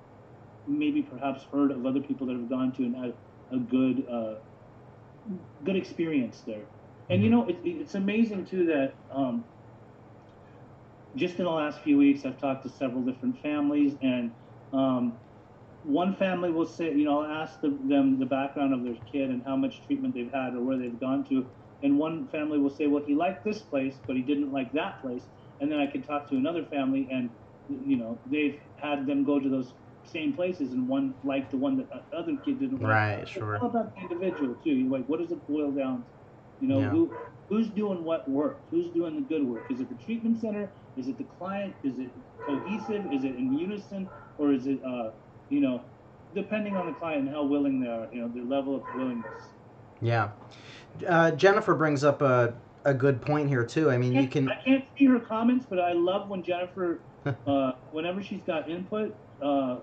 maybe 0.67 1.03
perhaps 1.03 1.45
heard 1.53 1.71
of 1.71 1.87
other 1.87 2.01
people 2.01 2.27
that 2.29 2.37
have 2.37 2.49
gone 2.49 2.73
to 2.75 2.85
and 2.85 2.97
had 2.97 3.15
a 3.53 3.59
good 3.59 4.07
uh, 4.09 4.37
good 5.63 5.77
experience 5.77 6.43
there. 6.43 6.71
And 7.09 7.23
you 7.23 7.31
Mhm. 7.31 7.31
know, 7.31 7.47
it- 7.49 7.61
it's 7.65 7.95
amazing 7.95 8.47
too 8.47 8.67
that 8.67 8.99
um, 9.11 9.51
just 11.17 11.39
in 11.39 11.45
the 11.45 11.51
last 11.51 11.81
few 11.83 11.99
weeks, 11.99 12.25
I've 12.25 12.39
talked 12.39 12.63
to 12.65 12.69
several 12.71 13.05
different 13.05 13.39
families, 13.39 13.97
and 14.03 14.37
um, 14.73 15.21
one 15.83 16.17
family 16.17 16.51
will 16.51 16.67
say, 16.67 16.95
you 16.95 17.05
know, 17.05 17.23
I'll 17.23 17.33
ask 17.43 17.61
the, 17.61 17.79
them 17.87 18.19
the 18.19 18.27
background 18.27 18.75
of 18.75 18.85
their 18.85 18.97
kid 19.11 19.31
and 19.31 19.43
how 19.47 19.57
much 19.57 19.83
treatment 19.87 20.15
they've 20.15 20.33
had 20.33 20.55
or 20.55 20.63
where 20.65 20.79
they've 20.79 21.01
gone 21.01 21.25
to, 21.29 21.51
and 21.83 21.99
one 21.99 22.29
family 22.29 22.59
will 22.59 22.71
say, 22.71 22.87
well, 22.87 23.05
he 23.07 23.15
liked 23.15 23.45
this 23.45 23.63
place, 23.65 24.01
but 24.07 24.17
he 24.17 24.23
didn't 24.23 24.53
like 24.53 24.73
that 24.73 25.01
place, 25.01 25.27
and 25.61 25.71
then 25.71 25.81
I 25.81 25.87
can 25.91 26.03
talk 26.03 26.29
to 26.31 26.37
another 26.37 26.67
family, 26.67 27.09
and 27.11 27.31
you 27.69 27.97
know, 27.99 28.23
they've 28.27 28.59
had 28.77 29.07
them 29.07 29.25
go 29.25 29.41
to 29.41 29.49
those 29.51 29.75
same 30.09 30.33
places, 30.33 30.73
and 30.73 30.89
one 30.89 31.15
liked 31.25 31.51
the 31.51 31.57
one 31.57 31.77
that 31.79 31.89
the 31.91 32.17
other 32.17 32.37
kid 32.45 32.61
didn't 32.61 32.81
like. 32.81 32.91
Right, 32.91 33.13
It's 33.21 33.31
sure. 33.31 33.59
all 33.59 33.67
about 33.69 33.95
the 33.95 34.03
individual 34.03 34.55
too. 34.63 34.71
You 34.71 34.89
like, 34.91 35.07
what 35.07 35.21
does 35.21 35.31
it 35.33 35.47
boil 35.49 35.71
down? 35.71 35.99
to? 35.99 36.05
You 36.61 36.69
know, 36.69 36.81
Yeah. 36.81 36.89
who 36.91 37.15
who's 37.49 37.69
doing 37.69 38.03
what 38.03 38.29
work? 38.29 38.59
Who's 38.71 38.89
doing 38.89 39.15
the 39.17 39.21
good 39.23 39.47
work? 39.47 39.71
Is 39.71 39.81
it 39.81 39.89
the 39.89 40.05
treatment 40.05 40.41
center? 40.41 40.71
Is 40.97 41.09
it 41.09 41.19
the 41.19 41.25
client? 41.39 41.75
Is 41.85 41.99
it 41.99 42.11
cohesive? 42.45 43.13
Is 43.13 43.25
it 43.25 43.37
in 43.37 43.57
unison? 43.59 44.09
Or 44.39 44.53
is 44.53 44.67
it, 44.67 44.81
uh, 44.85 45.11
you 45.49 45.61
know, 45.61 45.81
depending 46.35 46.77
on 46.77 46.87
the 46.87 46.93
client 46.93 47.27
and 47.27 47.31
how 47.31 47.45
willing 47.45 47.81
they 47.81 47.89
are, 47.89 48.09
you 48.13 48.21
know, 48.21 48.29
their 48.29 48.45
level 48.45 48.77
of 48.77 48.83
willingness. 48.97 49.43
Yeah. 50.01 50.31
Uh, 51.07 51.31
Jennifer 51.33 51.75
brings 51.75 52.05
up 52.05 52.21
a, 52.23 52.55
a 52.85 52.93
good 52.95 53.21
point 53.23 53.49
here 53.49 53.65
too. 53.65 53.91
I 53.91 53.97
mean, 53.97 54.13
you 54.13 54.27
can. 54.29 54.49
I 54.51 54.63
can't 54.63 54.85
see 54.99 55.07
her 55.07 55.19
comments, 55.21 55.67
but 55.69 55.79
I 55.79 55.93
love 55.93 56.29
when 56.29 56.43
Jennifer, 56.43 57.01
uh, 57.47 57.73
whenever 57.93 58.23
she's 58.23 58.43
got 58.47 58.69
input, 58.69 59.15
uh, 59.43 59.77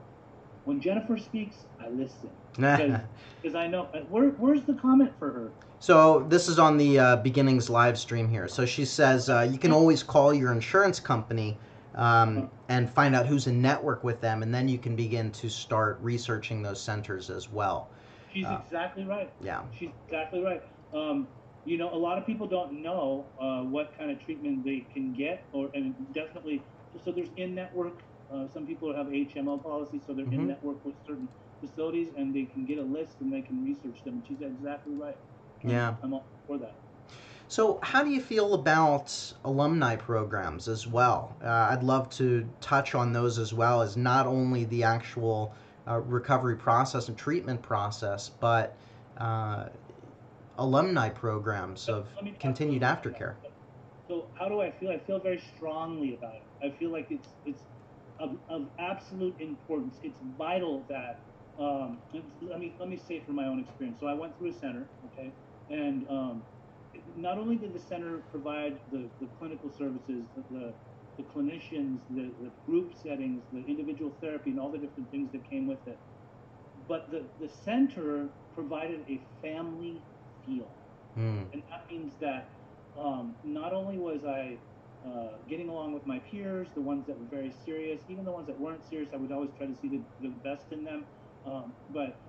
when 0.65 0.79
Jennifer 0.81 1.17
speaks, 1.17 1.57
I 1.79 1.89
listen 1.89 2.29
because 2.55 3.01
because 3.41 3.55
I 3.55 3.67
know 3.67 3.83
where 4.09 4.29
where's 4.29 4.63
the 4.63 4.73
comment 4.75 5.11
for 5.19 5.31
her. 5.31 5.51
so 5.79 6.25
this 6.29 6.47
is 6.47 6.59
on 6.59 6.77
the 6.77 6.99
uh, 6.99 7.15
beginnings 7.17 7.69
live 7.69 7.97
stream 7.97 8.29
here. 8.29 8.47
So 8.47 8.65
she 8.65 8.85
says 8.85 9.29
uh, 9.29 9.47
you 9.49 9.57
can 9.57 9.71
always 9.71 10.03
call 10.03 10.33
your 10.33 10.51
insurance 10.51 10.99
company 10.99 11.57
um, 11.95 12.49
and 12.69 12.89
find 12.89 13.15
out 13.15 13.25
who's 13.27 13.47
in 13.47 13.61
network 13.61 14.03
with 14.03 14.21
them, 14.21 14.41
and 14.43 14.53
then 14.53 14.67
you 14.67 14.77
can 14.77 14.95
begin 14.95 15.31
to 15.31 15.49
start 15.49 15.99
researching 16.01 16.61
those 16.63 16.81
centers 16.81 17.29
as 17.29 17.49
well. 17.51 17.89
She's 18.33 18.45
Uh, 18.45 18.61
exactly 18.65 19.03
right. 19.03 19.31
Yeah. 19.41 19.61
She's 19.77 19.91
exactly 20.07 20.41
right. 20.41 20.61
Um, 20.93 21.27
you 21.65 21.77
know, 21.77 21.93
a 21.93 21.95
lot 21.97 22.17
of 22.17 22.25
people 22.25 22.47
don't 22.47 22.81
know 22.81 23.27
uh, 23.39 23.61
what 23.61 23.97
kind 23.97 24.09
of 24.11 24.19
treatment 24.23 24.63
they 24.65 24.87
can 24.93 25.13
get, 25.13 25.45
or 25.53 25.69
and 25.75 25.93
definitely. 26.13 26.63
So 27.03 27.11
there's 27.11 27.29
in-network. 27.37 28.01
Uh, 28.33 28.47
some 28.47 28.65
people 28.65 28.95
have 28.95 29.13
HMO 29.13 29.59
policies, 29.59 30.05
so 30.05 30.13
they're 30.13 30.25
Mhm. 30.25 30.33
in 30.33 30.47
network 30.47 30.83
with 30.83 30.95
certain 31.05 31.29
facilities, 31.59 32.13
and 32.17 32.35
they 32.35 32.45
can 32.45 32.65
get 32.65 32.79
a 32.79 32.83
list 32.83 33.21
and 33.21 33.31
they 33.31 33.41
can 33.41 33.63
research 33.63 34.03
them. 34.03 34.15
And 34.15 34.25
she's 34.25 34.41
exactly 34.41 34.95
right. 34.95 35.15
Yeah. 35.61 35.95
I'm 36.01 36.13
all 36.13 36.27
for 36.47 36.57
that. 36.59 36.79
So, 37.47 37.79
how 37.83 38.03
do 38.03 38.09
you 38.09 38.21
feel 38.21 38.53
about 38.53 39.33
alumni 39.45 39.95
programs 39.95 40.67
as 40.67 40.87
well? 40.87 41.37
Uh, 41.41 41.67
I'd 41.71 41.83
love 41.83 42.09
to 42.11 42.49
touch 42.61 42.95
on 42.95 43.13
those 43.13 43.37
as 43.37 43.53
well 43.53 43.81
as 43.81 43.95
not 43.95 44.25
only 44.25 44.65
the 44.65 44.83
actual 44.83 45.55
uh, 45.87 45.99
recovery 45.99 46.55
process 46.57 47.07
and 47.09 47.17
treatment 47.17 47.61
process, 47.61 48.29
but 48.29 48.77
uh, 49.17 49.69
alumni 50.57 51.09
programs 51.09 51.87
of 51.89 52.09
Let 52.15 52.23
me 52.25 52.31
talk 52.31 52.41
continued 52.41 52.81
a 52.81 52.85
little 52.85 53.03
bit 53.03 53.13
aftercare. 53.19 53.35
So 54.09 54.31
how 54.37 54.49
do 54.49 54.61
I 54.61 54.71
feel? 54.71 54.89
I 54.89 54.99
feel 54.99 55.19
very 55.19 55.39
strongly 55.39 56.13
about 56.15 56.35
it. 56.35 56.67
I 56.73 56.77
feel 56.77 56.91
like 56.91 57.07
it's 57.09 57.35
it's 57.45 57.63
of, 58.23 58.37
of 58.49 58.67
absolute 58.79 59.35
importance. 59.39 59.95
It's 60.03 60.19
vital 60.37 60.83
that 60.89 61.19
um, 61.59 61.99
let 62.41 62.59
me 62.59 62.73
let 62.79 62.89
me 62.89 62.99
say 63.07 63.21
from 63.25 63.35
my 63.35 63.45
own 63.45 63.59
experience. 63.59 63.99
So 63.99 64.07
I 64.07 64.13
went 64.13 64.37
through 64.37 64.49
a 64.49 64.53
center, 64.53 64.87
okay, 65.11 65.31
and 65.69 66.07
um, 66.09 66.41
not 67.15 67.37
only 67.37 67.55
did 67.55 67.73
the 67.73 67.79
center 67.79 68.17
provide 68.31 68.79
the, 68.91 69.03
the 69.21 69.27
clinical 69.37 69.69
services, 69.77 70.23
the, 70.35 70.43
the 70.51 70.73
the 71.17 71.23
clinicians, 71.23 71.99
the, 72.09 72.31
the 72.41 72.49
group 72.65 72.91
settings, 73.03 73.41
the 73.51 73.63
individual 73.67 74.11
therapy, 74.19 74.49
and 74.49 74.59
all 74.59 74.71
the 74.71 74.79
different 74.79 75.09
things 75.11 75.31
that 75.31 75.47
came 75.47 75.67
with 75.67 75.77
it, 75.85 75.97
but 76.87 77.11
the, 77.11 77.21
the 77.39 77.51
center 77.63 78.27
provided 78.55 78.99
a 79.07 79.19
family 79.41 80.01
feel. 80.45 80.67
Mm. 81.15 81.45
And 81.53 81.61
that 81.69 81.85
means 81.91 82.13
that 82.19 82.49
um, 82.99 83.35
not 83.43 83.73
only 83.73 83.99
was 83.99 84.21
I 84.25 84.57
uh, 85.05 85.39
getting 85.47 85.69
along 85.69 85.93
with 85.93 86.05
my 86.05 86.19
peers, 86.19 86.69
the 86.75 86.81
ones 86.81 87.05
that 87.07 87.19
were 87.19 87.27
very 87.27 87.51
serious, 87.51 88.03
even 88.09 88.25
the 88.25 88.31
ones 88.31 88.47
that 88.47 88.59
weren't 88.59 88.83
serious, 88.83 89.09
I 89.13 89.17
would 89.17 89.31
always 89.31 89.51
try 89.57 89.67
to 89.67 89.75
see 89.75 89.89
the, 89.89 90.05
the 90.19 90.35
best 90.43 90.71
in 90.71 90.83
them. 90.83 91.07
Um, 91.45 91.75
but 91.89 92.21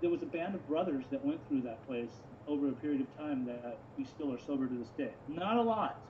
there 0.00 0.10
was 0.10 0.22
a 0.22 0.26
band 0.26 0.54
of 0.54 0.66
brothers 0.66 1.06
that 1.10 1.24
went 1.24 1.46
through 1.46 1.62
that 1.62 1.84
place 1.86 2.22
over 2.46 2.70
a 2.70 2.74
period 2.74 3.00
of 3.00 3.16
time 3.16 3.44
that 3.46 3.86
we 3.96 4.04
still 4.04 4.32
are 4.32 4.38
sober 4.38 4.68
to 4.68 4.78
this 4.78 4.90
day. 4.90 5.16
Not 5.26 5.56
a 5.56 5.62
lot, 5.62 6.02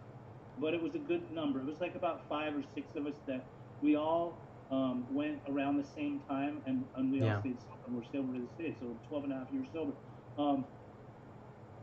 but 0.59 0.75
it 0.75 0.83
was 0.83 0.95
a 0.95 0.99
good 0.99 1.30
number. 1.30 1.61
It 1.61 1.66
was 1.66 1.80
like 1.80 1.95
about 1.95 2.28
five 2.28 2.54
or 2.54 2.62
six 2.62 2.95
of 2.97 3.07
us 3.07 3.16
that 3.26 3.47
we 3.80 3.97
all 3.97 4.45
um, 4.71 5.07
went 5.11 5.42
around 5.49 5.78
the 5.78 5.85
same 5.85 6.23
time 6.28 6.62
and, 6.66 6.87
and 6.97 7.11
we 7.11 7.23
Yeah. 7.23 7.35
all 7.35 7.40
stayed 7.40 7.61
sober. 7.62 7.97
We're 7.97 8.04
sober 8.04 8.35
to 8.35 8.40
this 8.40 8.52
day, 8.59 8.76
so 8.78 9.00
12 9.09 9.25
and 9.25 9.33
a 9.33 9.37
half 9.37 9.52
years 9.52 9.68
sober. 9.73 9.95
Um, 10.38 10.66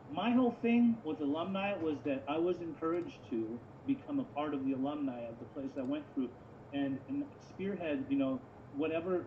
my 0.08 0.32
whole 0.32 0.52
thing 0.52 1.02
with 1.04 1.22
alumni 1.22 1.76
was 1.76 2.04
that 2.04 2.24
I 2.30 2.38
was 2.38 2.62
encouraged 2.62 3.28
to 3.30 3.60
become 3.88 4.20
a 4.20 4.24
part 4.24 4.54
of 4.54 4.66
the 4.66 4.74
alumni 4.74 5.22
of 5.22 5.40
the 5.40 5.46
place 5.46 5.72
I 5.78 5.84
went 5.84 6.06
through 6.14 6.30
and, 6.74 7.00
and 7.08 7.24
spearhead, 7.54 8.06
you 8.10 8.18
know, 8.18 8.40
whatever 8.76 9.26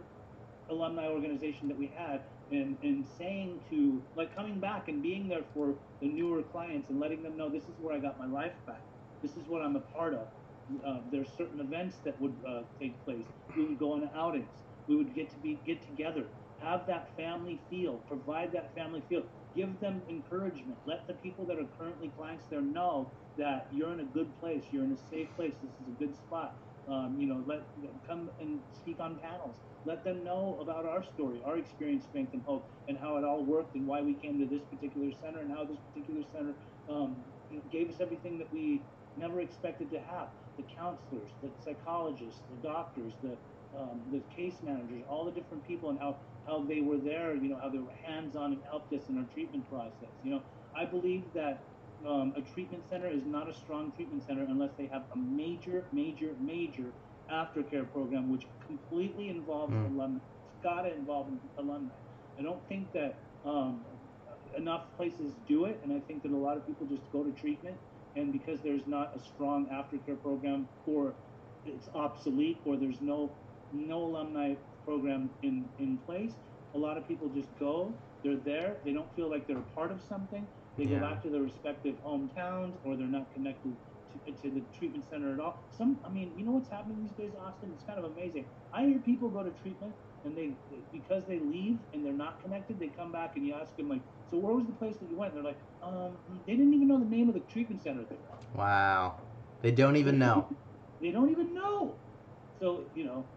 alumni 0.70 1.08
organization 1.08 1.68
that 1.68 1.78
we 1.78 1.86
had 1.96 2.20
and, 2.50 2.76
and 2.82 3.06
saying 3.18 3.60
to 3.70 4.02
like 4.16 4.34
coming 4.34 4.60
back 4.60 4.88
and 4.88 5.02
being 5.02 5.28
there 5.28 5.44
for 5.54 5.74
the 6.00 6.08
newer 6.08 6.42
clients 6.42 6.90
and 6.90 7.00
letting 7.00 7.22
them 7.22 7.36
know 7.36 7.48
this 7.48 7.64
is 7.64 7.74
where 7.80 7.96
I 7.96 8.00
got 8.00 8.18
my 8.18 8.26
life 8.26 8.52
back. 8.66 8.82
This 9.22 9.32
is 9.36 9.46
what 9.48 9.62
I'm 9.62 9.76
a 9.76 9.80
part 9.80 10.14
of. 10.14 10.28
Uh, 10.86 11.00
there's 11.10 11.28
certain 11.36 11.60
events 11.60 11.96
that 12.04 12.20
would 12.20 12.34
uh, 12.46 12.62
take 12.80 13.02
place. 13.04 13.26
We 13.56 13.66
would 13.66 13.78
go 13.78 13.92
on 13.94 14.08
outings. 14.14 14.50
We 14.86 14.96
would 14.96 15.14
get 15.14 15.30
to 15.30 15.38
be 15.38 15.60
get 15.66 15.82
together, 15.86 16.26
have 16.60 16.86
that 16.86 17.16
family 17.16 17.62
feel, 17.70 17.98
provide 18.08 18.52
that 18.52 18.74
family 18.74 19.02
feel, 19.08 19.22
give 19.54 19.80
them 19.80 20.02
encouragement. 20.08 20.78
Let 20.86 21.06
the 21.06 21.14
people 21.14 21.46
that 21.46 21.58
are 21.58 21.68
currently 21.78 22.12
clients 22.16 22.46
there 22.50 22.62
know 22.62 23.12
that 23.36 23.68
you're 23.70 23.92
in 23.92 24.00
a 24.00 24.04
good 24.04 24.38
place. 24.38 24.64
You're 24.70 24.84
in 24.84 24.92
a 24.92 24.96
safe 24.96 25.28
place. 25.36 25.54
This 25.62 25.72
is 25.80 25.88
a 25.88 25.98
good 25.98 26.14
spot. 26.16 26.56
Um, 26.88 27.16
you 27.18 27.28
know, 27.28 27.44
let 27.46 27.68
come 28.06 28.30
and 28.40 28.60
speak 28.72 28.98
on 29.00 29.18
panels. 29.22 29.56
Let 29.84 30.04
them 30.04 30.24
know 30.24 30.58
about 30.60 30.86
our 30.86 31.04
story, 31.04 31.40
our 31.44 31.58
experience, 31.58 32.04
strength, 32.04 32.32
and 32.32 32.42
hope, 32.44 32.70
and 32.88 32.98
how 32.98 33.16
it 33.16 33.24
all 33.24 33.44
worked, 33.44 33.74
and 33.74 33.86
why 33.86 34.00
we 34.02 34.14
came 34.14 34.38
to 34.38 34.46
this 34.46 34.64
particular 34.64 35.10
center, 35.12 35.40
and 35.40 35.50
how 35.50 35.64
this 35.64 35.78
particular 35.78 36.22
center 36.32 36.56
um, 36.88 37.24
gave 37.70 37.88
us 37.88 37.96
everything 38.00 38.38
that 38.38 38.52
we 38.52 38.86
never 39.16 39.40
expected 39.40 39.90
to 39.90 40.00
have. 40.00 40.28
The 40.56 40.66
counselors, 40.76 41.30
the 41.42 41.52
psychologists, 41.62 42.42
the 42.50 42.56
doctors, 42.56 43.14
the 43.22 43.38
um, 43.76 44.02
the 44.10 44.22
case 44.34 44.62
managers, 44.62 45.02
all 45.08 45.26
the 45.26 45.32
different 45.32 45.62
people, 45.64 45.90
and 45.90 45.98
how 45.98 46.20
how 46.48 46.66
they 46.66 46.80
were 46.82 46.98
there. 46.98 47.36
You 47.36 47.50
know, 47.50 47.58
how 47.62 47.70
they 47.70 47.78
were 47.78 47.94
hands-on 48.06 48.52
and 48.54 48.62
helped 48.70 48.92
us 48.94 49.08
in 49.10 49.18
our 49.18 49.26
treatment 49.32 49.68
process. 49.68 50.14
You 50.22 50.32
know, 50.32 50.42
I 50.76 50.86
believe 50.86 51.32
that 51.34 51.66
um, 52.08 52.34
a 52.36 52.42
treatment 52.42 52.86
center 52.88 53.08
is 53.10 53.26
not 53.26 53.50
a 53.50 53.54
strong 53.54 53.92
treatment 53.94 54.24
center 54.24 54.44
unless 54.48 54.72
they 54.78 54.88
have 54.92 55.04
a 55.14 55.18
major, 55.18 55.88
major, 55.92 56.34
major 56.40 56.94
aftercare 57.32 57.90
program 57.90 58.30
which 58.30 58.46
completely 58.66 59.28
involves 59.28 59.74
Mm. 59.74 59.86
alumni. 59.86 60.20
It's 60.48 60.58
got 60.62 60.82
to 60.82 60.94
involve 60.94 61.32
alumni. 61.58 61.94
I 62.38 62.42
don't 62.42 62.66
think 62.68 62.92
that 62.92 63.20
um, 63.44 63.86
enough 64.56 64.96
places 64.96 65.34
do 65.46 65.66
it, 65.66 65.80
and 65.84 65.92
I 65.92 66.00
think 66.00 66.22
that 66.22 66.32
a 66.32 66.36
lot 66.36 66.56
of 66.56 66.66
people 66.66 66.86
just 66.86 67.10
go 67.12 67.24
to 67.24 67.32
treatment, 67.32 67.78
and 68.16 68.32
because 68.32 68.62
there's 68.62 68.86
not 68.86 69.16
a 69.16 69.20
strong 69.20 69.68
aftercare 69.72 70.20
program, 70.20 70.68
or 70.86 71.16
it's 71.64 71.88
obsolete, 71.94 72.62
or 72.66 72.76
there's 72.78 73.00
no 73.02 73.38
no 73.72 74.04
alumni 74.04 74.54
program 74.84 75.30
in 75.42 75.70
in 75.78 75.98
place, 76.06 76.34
a 76.74 76.78
lot 76.78 76.96
of 76.98 77.06
people 77.06 77.28
just 77.28 77.50
go. 77.58 78.00
They're 78.24 78.36
there. 78.44 78.78
They 78.84 78.92
don't 78.92 79.12
feel 79.14 79.30
like 79.30 79.46
they're 79.46 79.58
a 79.58 79.70
part 79.74 79.92
of 79.92 80.02
something. 80.02 80.48
They 80.76 80.84
Yeah. 80.84 81.00
go 81.00 81.06
back 81.08 81.22
to 81.22 81.30
their 81.30 81.42
respective 81.42 81.96
hometowns, 82.04 82.78
or 82.84 82.96
they're 82.96 83.06
not 83.06 83.30
connected 83.32 83.76
to, 84.12 84.32
to 84.32 84.50
the 84.50 84.62
treatment 84.72 85.06
center 85.08 85.32
at 85.34 85.40
all. 85.40 85.66
Some, 85.70 86.00
I 86.04 86.10
mean, 86.10 86.32
you 86.36 86.44
know 86.44 86.52
what's 86.52 86.70
happening 86.70 86.98
these 87.00 87.12
days, 87.12 87.34
Austin? 87.34 87.70
It's 87.72 87.84
kind 87.84 87.98
of 87.98 88.04
amazing. 88.06 88.46
I 88.72 88.84
hear 88.86 88.98
people 89.00 89.28
go 89.28 89.42
to 89.42 89.50
treatment 89.50 89.94
and 90.24 90.36
they, 90.36 90.56
because 90.92 91.26
they 91.26 91.38
leave 91.40 91.80
and 91.92 92.04
they're 92.04 92.12
not 92.12 92.40
connected, 92.40 92.78
they 92.78 92.88
come 92.88 93.12
back 93.12 93.32
and 93.36 93.44
you 93.46 93.54
ask 93.54 93.76
them 93.76 93.88
like, 93.88 94.02
so 94.30 94.38
where 94.38 94.54
was 94.54 94.66
the 94.66 94.72
place 94.72 94.98
that 94.98 95.08
you 95.08 95.16
went? 95.16 95.34
And 95.34 95.44
they're 95.44 95.52
like, 95.52 95.60
um, 95.82 96.18
they 96.46 96.52
didn't 96.52 96.74
even 96.74 96.88
know 96.88 96.98
the 96.98 97.04
name 97.06 97.28
of 97.28 97.34
the 97.34 97.40
treatment 97.40 97.82
center 97.82 98.04
there. 98.08 98.18
Wow. 98.54 99.20
They 99.62 99.70
don't 99.70 99.96
even 99.96 100.18
know. 100.18 100.48
They 101.00 101.12
don't 101.12 101.30
even 101.30 101.54
know. 101.54 102.00
So 102.60 102.86
you 102.92 103.04
know, 103.04 103.28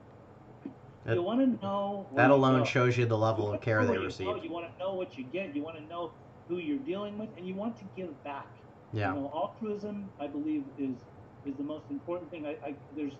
That- 1.05 1.15
you 1.15 1.23
want 1.23 1.39
to 1.39 1.65
know. 1.65 2.07
That 2.15 2.31
alone 2.31 2.63
shows 2.65 2.97
you 2.97 3.05
the 3.05 3.17
level 3.17 3.45
wanna 3.45 3.57
of 3.57 3.63
care 3.63 3.81
they 3.81 3.89
where 3.89 3.99
you 3.99 4.05
receive. 4.05 4.27
You 4.43 4.51
want 4.51 4.71
to 4.71 4.77
know 4.79 4.93
what 4.93 5.17
you 5.17 5.23
get. 5.23 5.55
You 5.55 5.63
want 5.63 5.77
to 5.77 5.83
know 5.83 6.13
who 6.47 6.57
you're 6.57 6.79
dealing 6.79 7.17
with, 7.17 7.29
and 7.37 7.47
you 7.47 7.55
want 7.55 7.77
to 7.77 7.85
give 7.95 8.23
back. 8.23 8.47
Yeah. 8.93 9.13
You 9.13 9.21
know, 9.21 9.31
altruism, 9.33 10.09
I 10.19 10.27
believe, 10.27 10.65
is 10.77 10.97
is 11.45 11.55
the 11.57 11.63
most 11.63 11.85
important 11.89 12.29
thing. 12.29 12.45
I, 12.45 12.51
I 12.63 12.75
there's 12.95 13.13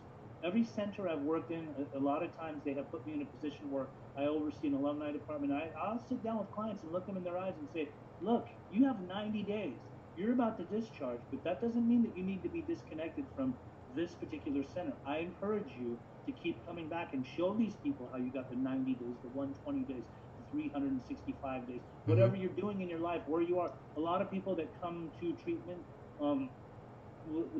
every 0.44 0.64
center 0.64 1.08
I've 1.08 1.22
worked 1.22 1.52
in. 1.52 1.68
A, 1.94 1.98
a 1.98 2.02
lot 2.02 2.24
of 2.24 2.36
times 2.38 2.62
they 2.64 2.74
have 2.74 2.92
put 2.92 3.06
me 3.08 3.14
in 3.14 3.22
a 3.22 3.26
position 3.26 3.72
where 3.72 3.88
I 4.16 4.26
oversee 4.26 4.68
an 4.68 4.76
alumni 4.76 5.12
department. 5.12 5.54
I 5.54 5.72
I'll 5.80 6.04
sit 6.08 6.24
down 6.24 6.38
with 6.40 6.52
clients 6.52 6.84
and 6.84 6.92
look 6.92 7.08
them 7.08 7.18
in 7.18 7.24
their 7.24 7.38
eyes 7.38 7.54
and 7.58 7.68
say, 7.74 7.90
look, 8.22 8.48
you 8.72 8.86
have 8.86 9.00
90 9.02 9.44
days. 9.44 9.78
You're 10.18 10.34
about 10.34 10.58
to 10.58 10.66
discharge, 10.66 11.22
but 11.32 11.44
that 11.46 11.62
doesn't 11.62 11.88
mean 11.88 12.04
that 12.04 12.16
you 12.18 12.24
need 12.24 12.44
to 12.44 12.50
be 12.50 12.62
disconnected 12.62 13.26
from 13.36 13.56
this 13.96 14.16
particular 14.16 14.64
center. 14.64 14.94
I 15.06 15.18
encourage 15.20 15.74
you 15.76 16.00
to 16.28 16.32
keep 16.32 16.66
coming 16.66 16.90
back 16.90 17.10
and 17.14 17.26
show 17.26 17.56
these 17.58 17.76
people 17.76 18.10
how 18.12 18.20
you 18.20 18.32
got 18.32 18.50
the 18.50 18.56
90 18.56 18.96
days, 18.96 19.18
the 19.24 19.30
120 19.30 19.86
days, 19.86 20.06
the 20.38 20.46
365 20.52 21.68
days, 21.68 21.82
whatever 22.06 22.36
you're 22.36 22.50
doing 22.50 22.82
in 22.82 22.90
your 22.90 23.00
life, 23.00 23.22
where 23.28 23.42
you 23.42 23.60
are. 23.60 23.72
A 23.98 24.00
lot 24.00 24.22
of 24.22 24.30
people 24.30 24.56
that 24.58 24.72
come 24.82 25.12
to 25.20 25.36
treatment, 25.44 25.82
um, 26.22 26.52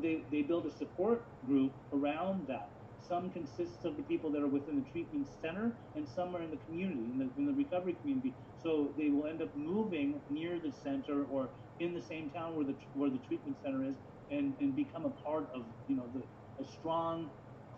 they, 0.00 0.26
they 0.30 0.42
build 0.42 0.66
a 0.66 0.70
support 0.70 1.24
group 1.44 1.72
around 1.92 2.46
that. 2.48 2.70
Some 3.00 3.30
consists 3.32 3.84
of 3.84 3.96
the 3.96 4.02
people 4.04 4.30
that 4.32 4.42
are 4.42 4.48
within 4.48 4.76
the 4.76 4.88
treatment 4.90 5.26
center, 5.40 5.80
and 5.96 6.08
some 6.08 6.36
are 6.36 6.42
in 6.42 6.50
the 6.50 6.58
community, 6.58 7.10
in 7.12 7.18
the, 7.18 7.30
in 7.36 7.46
the 7.46 7.52
recovery 7.52 7.94
community. 8.00 8.36
So 8.56 8.94
they 8.96 9.10
will 9.10 9.26
end 9.26 9.42
up 9.42 9.50
moving 9.56 10.20
near 10.30 10.60
the 10.60 10.70
center 10.70 11.24
or 11.24 11.50
in 11.80 11.94
the 11.94 12.02
same 12.02 12.30
town 12.30 12.54
where 12.54 12.64
the 12.64 12.76
where 12.92 13.10
the 13.10 13.18
treatment 13.18 13.58
center 13.60 13.82
is, 13.84 13.96
and, 14.32 14.54
and 14.60 14.74
become 14.74 15.04
a 15.04 15.10
part 15.10 15.48
of 15.54 15.62
you 15.88 15.96
know 15.96 16.04
the 16.14 16.22
a 16.60 16.68
strong, 16.70 17.30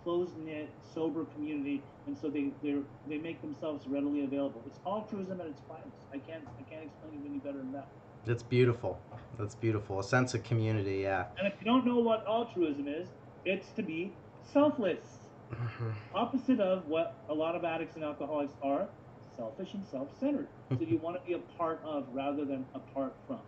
close 0.02 0.30
knit, 0.44 0.68
sober 0.94 1.24
community. 1.34 1.82
And 2.06 2.16
so 2.16 2.28
they 2.28 2.50
they 2.62 2.76
they 3.08 3.18
make 3.18 3.40
themselves 3.40 3.86
readily 3.86 4.24
available. 4.24 4.62
It's 4.66 4.78
altruism 4.86 5.40
at 5.40 5.46
its 5.46 5.60
finest. 5.68 5.96
I 6.12 6.18
can't 6.18 6.44
I 6.58 6.62
can't 6.70 6.84
explain 6.84 7.20
it 7.22 7.28
any 7.28 7.38
better 7.38 7.58
than 7.58 7.72
that. 7.72 7.88
That's 8.24 8.42
beautiful. 8.42 8.98
That's 9.38 9.54
beautiful. 9.54 9.98
A 9.98 10.04
sense 10.04 10.32
of 10.34 10.42
community, 10.44 11.00
yeah. 11.02 11.26
And 11.38 11.46
if 11.46 11.54
you 11.60 11.66
don't 11.66 11.84
know 11.84 11.98
what 11.98 12.26
altruism 12.26 12.88
is, 12.88 13.08
it's 13.44 13.70
to 13.72 13.82
be 13.82 14.12
selfless. 14.50 15.18
Mm-hmm. 15.52 15.90
Opposite 16.14 16.60
of 16.60 16.86
what 16.86 17.16
a 17.28 17.34
lot 17.34 17.54
of 17.54 17.64
addicts 17.64 17.96
and 17.96 18.04
alcoholics 18.04 18.54
are, 18.62 18.88
selfish 19.36 19.74
and 19.74 19.86
self-centered. 19.86 20.48
so 20.70 20.78
you 20.80 20.96
want 20.98 21.20
to 21.20 21.26
be 21.26 21.34
a 21.34 21.38
part 21.58 21.80
of 21.84 22.06
rather 22.12 22.46
than 22.46 22.64
apart 22.74 23.14
from. 23.26 23.40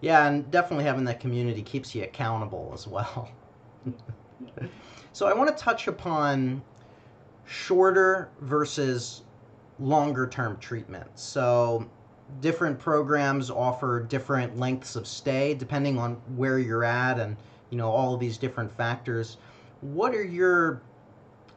Yeah, 0.00 0.26
and 0.26 0.50
definitely 0.50 0.84
having 0.84 1.04
that 1.04 1.20
community 1.20 1.62
keeps 1.62 1.94
you 1.94 2.02
accountable 2.04 2.70
as 2.74 2.86
well. 2.86 3.30
So 5.12 5.26
I 5.26 5.34
want 5.34 5.56
to 5.56 5.62
touch 5.62 5.88
upon 5.88 6.62
shorter 7.44 8.30
versus 8.40 9.22
longer 9.78 10.26
term 10.28 10.56
treatment. 10.58 11.08
So 11.16 11.88
different 12.40 12.78
programs 12.78 13.50
offer 13.50 14.00
different 14.00 14.56
lengths 14.58 14.94
of 14.94 15.06
stay 15.06 15.54
depending 15.54 15.98
on 15.98 16.14
where 16.36 16.58
you're 16.58 16.84
at 16.84 17.18
and 17.18 17.36
you 17.70 17.76
know 17.76 17.90
all 17.90 18.14
of 18.14 18.20
these 18.20 18.38
different 18.38 18.72
factors. 18.72 19.36
What 19.80 20.14
are 20.14 20.24
your 20.24 20.82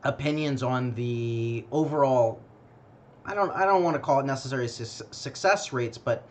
opinions 0.03 0.63
on 0.63 0.93
the 0.95 1.63
overall 1.71 2.41
I 3.25 3.35
don't 3.35 3.51
I 3.51 3.65
don't 3.65 3.83
want 3.83 3.95
to 3.95 3.99
call 3.99 4.19
it 4.19 4.25
necessarily 4.25 4.67
su- 4.67 5.05
success 5.11 5.71
rates, 5.71 5.97
but 5.97 6.27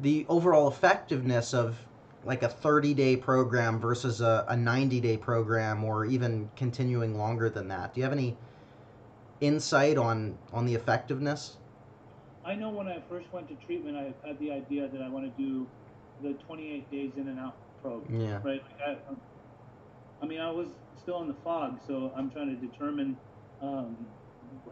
the 0.00 0.26
overall 0.28 0.68
effectiveness 0.68 1.54
of 1.54 1.76
like 2.24 2.42
a 2.42 2.48
30 2.48 2.94
day 2.94 3.16
program 3.16 3.80
versus 3.80 4.20
a, 4.20 4.44
a 4.48 4.56
90 4.56 5.00
day 5.00 5.16
program 5.16 5.84
or 5.84 6.04
even 6.04 6.48
continuing 6.56 7.18
longer 7.18 7.50
than 7.50 7.68
that 7.68 7.94
do 7.94 8.00
you 8.00 8.04
have 8.04 8.12
any 8.12 8.36
insight 9.40 9.98
on 9.98 10.38
on 10.52 10.66
the 10.66 10.74
effectiveness 10.74 11.56
I 12.44 12.54
know 12.54 12.70
when 12.70 12.88
I 12.88 13.00
first 13.08 13.32
went 13.32 13.48
to 13.48 13.66
treatment, 13.66 13.96
I 13.96 14.26
had 14.26 14.38
the 14.40 14.50
idea 14.50 14.88
that 14.88 15.00
I 15.00 15.08
want 15.08 15.24
to 15.24 15.42
do 15.42 15.66
the 16.22 16.32
28 16.44 16.90
days 16.90 17.12
in 17.16 17.28
and 17.28 17.38
out 17.38 17.56
program. 17.82 18.20
yeah 18.20 18.34
right? 18.42 18.62
Like 18.62 18.80
I, 18.86 18.90
um, 19.08 19.20
I 20.22 20.26
mean, 20.26 20.40
I 20.40 20.50
was 20.50 20.68
still 21.00 21.20
in 21.22 21.28
the 21.28 21.36
fog, 21.44 21.80
so 21.86 22.12
I'm 22.16 22.30
trying 22.30 22.48
to 22.48 22.66
determine 22.66 23.16
um, 23.60 23.96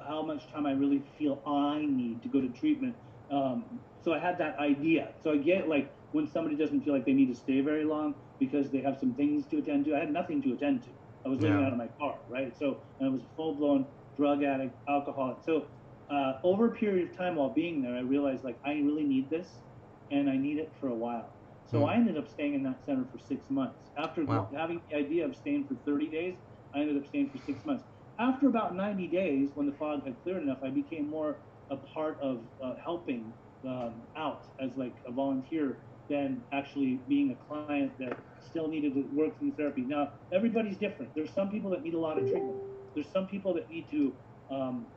how 0.06 0.22
much 0.22 0.50
time 0.52 0.66
I 0.66 0.72
really 0.72 1.02
feel 1.18 1.42
I 1.46 1.84
need 1.86 2.22
to 2.22 2.28
go 2.28 2.40
to 2.40 2.48
treatment. 2.48 2.94
Um, 3.30 3.80
so 4.00 4.12
I 4.12 4.18
had 4.18 4.38
that 4.38 4.58
idea. 4.58 5.14
So 5.20 5.32
I 5.32 5.38
get 5.38 5.68
like 5.68 5.92
when 6.12 6.26
somebody 6.26 6.56
doesn't 6.56 6.82
feel 6.82 6.94
like 6.94 7.06
they 7.06 7.12
need 7.12 7.28
to 7.28 7.34
stay 7.34 7.60
very 7.60 7.84
long 7.84 8.14
because 8.38 8.70
they 8.70 8.80
have 8.80 8.98
some 8.98 9.14
things 9.14 9.46
to 9.48 9.58
attend 9.58 9.84
to. 9.86 9.94
I 9.96 10.00
had 10.00 10.12
nothing 10.12 10.42
to 10.42 10.52
attend 10.52 10.82
to. 10.84 10.92
I 11.26 11.28
was 11.28 11.40
living 11.40 11.62
Yeah. 11.62 11.62
out 11.62 11.72
of 11.72 11.78
my 11.78 11.88
car, 12.00 12.16
right? 12.28 12.54
So 12.56 12.80
I 13.00 13.08
was 13.08 13.22
a 13.24 13.28
full 13.36 13.56
blown 13.56 13.86
drug 14.16 14.42
addict, 14.42 14.76
alcoholic. 14.88 15.42
So 15.42 15.68
uh, 16.10 16.34
over 16.44 16.72
a 16.72 16.74
period 16.76 17.10
of 17.10 17.16
time 17.16 17.36
while 17.36 17.52
being 17.54 17.82
there, 17.82 17.94
I 17.96 18.00
realized 18.00 18.44
like 18.44 18.58
I 18.64 18.72
really 18.72 19.04
need 19.04 19.30
this, 19.30 19.62
and 20.10 20.28
I 20.28 20.36
need 20.36 20.58
it 20.58 20.74
for 20.78 20.88
a 20.88 20.96
while. 20.96 21.36
So 21.66 21.84
Hmm. 21.84 21.86
I 21.86 21.94
ended 21.94 22.16
up 22.18 22.28
staying 22.28 22.54
in 22.54 22.62
that 22.64 22.82
center 22.84 23.06
for 23.10 23.18
six 23.18 23.48
months. 23.48 23.90
After 23.96 24.26
Wow. 24.26 24.54
having 24.56 24.80
the 24.90 24.96
idea 24.96 25.24
of 25.26 25.36
staying 25.36 25.66
for 25.68 25.76
30 25.86 26.10
days, 26.10 26.38
I 26.74 26.80
ended 26.80 26.96
up 26.96 27.06
staying 27.06 27.30
for 27.30 27.38
six 27.38 27.64
months. 27.64 27.84
After 28.18 28.48
about 28.48 28.74
90 28.74 29.08
days, 29.08 29.52
when 29.54 29.66
the 29.66 29.72
fog 29.76 30.04
had 30.04 30.20
cleared 30.22 30.42
enough, 30.42 30.58
I 30.64 30.70
became 30.70 31.08
more 31.08 31.42
a 31.70 31.76
part 31.94 32.18
of 32.22 32.44
uh, 32.62 32.74
helping 32.84 33.32
um, 33.66 34.02
out 34.16 34.42
as 34.60 34.76
like 34.76 34.96
a 35.06 35.12
volunteer 35.12 35.78
than 36.08 36.42
actually 36.52 37.02
being 37.08 37.30
a 37.30 37.36
client 37.46 37.92
that 37.98 38.18
still 38.40 38.68
needed 38.68 38.94
to 38.94 39.04
work 39.12 39.38
through 39.38 39.52
therapy. 39.52 39.82
Now, 39.86 40.08
everybody's 40.32 40.76
different. 40.76 41.12
There's 41.14 41.32
some 41.32 41.50
people 41.50 41.70
that 41.70 41.82
need 41.82 41.94
a 41.94 41.98
lot 42.00 42.18
of 42.18 42.24
treatment. 42.24 42.56
There's 42.94 43.10
some 43.12 43.28
people 43.28 43.54
that 43.54 43.68
need 43.70 43.86
to 43.90 44.14
um, 44.50 44.88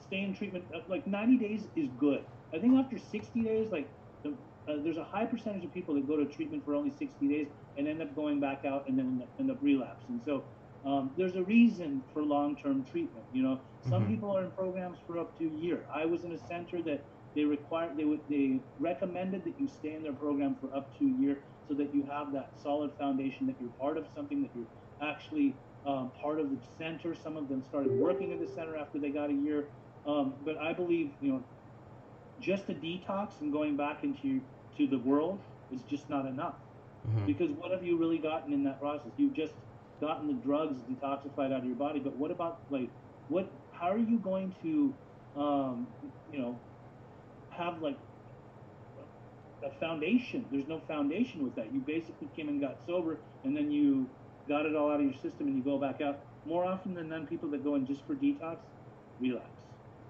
stay 0.00 0.22
in 0.22 0.34
treatment. 0.34 0.64
uh, 0.74 0.80
Like 0.88 1.06
90 1.06 1.38
days 1.38 1.66
is 1.76 1.90
good. 1.98 2.24
I 2.54 2.58
think 2.58 2.74
after 2.74 2.98
60 2.98 3.42
days, 3.42 3.70
like 3.70 3.90
the, 4.24 4.36
uh, 4.68 4.76
there's 4.84 4.96
a 4.98 5.04
high 5.04 5.26
percentage 5.26 5.64
of 5.64 5.72
people 5.72 5.94
that 5.94 6.06
go 6.06 6.16
to 6.16 6.26
treatment 6.26 6.64
for 6.64 6.74
only 6.74 6.90
60 6.90 7.28
days 7.28 7.48
and 7.76 7.86
end 7.88 8.02
up 8.02 8.14
going 8.14 8.40
back 8.40 8.62
out 8.66 8.84
and 8.88 8.98
then 8.98 9.22
end 9.38 9.50
up, 9.50 9.56
up 9.56 9.62
relapsing. 9.62 10.20
So 10.24 10.44
um, 10.84 11.12
there's 11.16 11.36
a 11.36 11.42
reason 11.44 12.02
for 12.12 12.22
long-term 12.22 12.84
treatment. 12.84 13.24
You 13.32 13.42
know, 13.42 13.60
some 13.80 14.04
Mhm. 14.04 14.08
people 14.08 14.36
are 14.36 14.44
in 14.44 14.50
programs 14.52 14.98
for 15.06 15.18
up 15.18 15.36
to 15.38 15.44
a 15.46 15.50
year. 15.50 15.86
I 15.94 16.04
was 16.06 16.24
in 16.24 16.32
a 16.32 16.38
center 16.38 16.82
that 16.82 17.04
they 17.34 17.44
required 17.44 17.96
they 17.96 18.04
would 18.04 18.20
they 18.28 18.60
recommended 18.78 19.44
that 19.44 19.58
you 19.58 19.66
stay 19.68 19.94
in 19.94 20.02
their 20.02 20.12
program 20.12 20.54
for 20.56 20.74
up 20.74 20.94
to 20.98 21.04
a 21.06 21.10
year 21.10 21.44
so 21.66 21.74
that 21.74 21.94
you 21.94 22.02
have 22.04 22.32
that 22.32 22.52
solid 22.60 22.92
foundation 22.98 23.46
that 23.46 23.56
you're 23.60 23.70
part 23.70 23.96
of 23.96 24.06
something 24.14 24.42
that 24.42 24.50
you're 24.54 24.66
actually 25.00 25.56
um, 25.84 26.12
part 26.20 26.38
of 26.38 26.50
the 26.50 26.58
center. 26.78 27.14
Some 27.14 27.36
of 27.36 27.48
them 27.48 27.62
started 27.62 27.92
working 27.92 28.32
at 28.32 28.38
the 28.40 28.46
center 28.46 28.76
after 28.76 28.98
they 28.98 29.10
got 29.10 29.30
a 29.30 29.34
year. 29.34 29.68
Um, 30.04 30.34
but 30.44 30.56
I 30.58 30.72
believe 30.72 31.14
you 31.20 31.32
know 31.32 31.44
just 32.40 32.68
a 32.68 32.74
detox 32.74 33.40
and 33.40 33.52
going 33.52 33.76
back 33.76 34.04
into 34.04 34.40
to 34.76 34.86
the 34.86 34.98
world 34.98 35.40
is 35.70 35.82
just 35.84 36.08
not 36.10 36.26
enough 36.26 36.56
Mhm. 37.06 37.26
because 37.26 37.50
what 37.52 37.70
have 37.70 37.84
you 37.84 37.96
really 37.96 38.18
gotten 38.18 38.52
in 38.52 38.62
that 38.64 38.80
process 38.80 39.12
you've 39.16 39.32
just 39.34 39.54
gotten 40.02 40.28
the 40.28 40.34
drugs 40.34 40.78
detoxified 40.90 41.52
out 41.54 41.60
of 41.60 41.66
your 41.66 41.76
body 41.76 42.00
but 42.00 42.18
what 42.18 42.32
about 42.32 42.62
like 42.70 42.90
what 43.28 43.52
how 43.70 43.90
are 43.90 43.98
you 43.98 44.18
going 44.20 44.54
to 44.62 44.94
um, 45.36 45.88
you 46.30 46.40
know 46.40 46.60
have 47.50 47.82
like 47.82 47.98
a 49.64 49.70
foundation? 49.80 50.48
There's 50.50 50.68
no 50.68 50.80
foundation 50.80 51.44
with 51.44 51.54
that. 51.56 51.72
You 51.72 51.80
basically 51.80 52.28
came 52.28 52.48
and 52.48 52.60
got 52.60 52.80
sober 52.86 53.24
and 53.44 53.56
then 53.56 53.70
you 53.70 54.10
got 54.48 54.66
it 54.66 54.76
all 54.76 54.90
out 54.90 55.00
of 55.00 55.06
your 55.06 55.14
system 55.14 55.48
and 55.48 55.56
you 55.56 55.64
go 55.64 55.78
back 55.78 56.00
out. 56.02 56.20
More 56.44 56.64
often 56.64 56.94
than 56.94 57.08
none 57.08 57.26
people 57.26 57.50
that 57.52 57.64
go 57.64 57.76
in 57.76 57.86
just 57.86 58.06
for 58.06 58.16
detox 58.16 58.58
relapse 59.20 59.62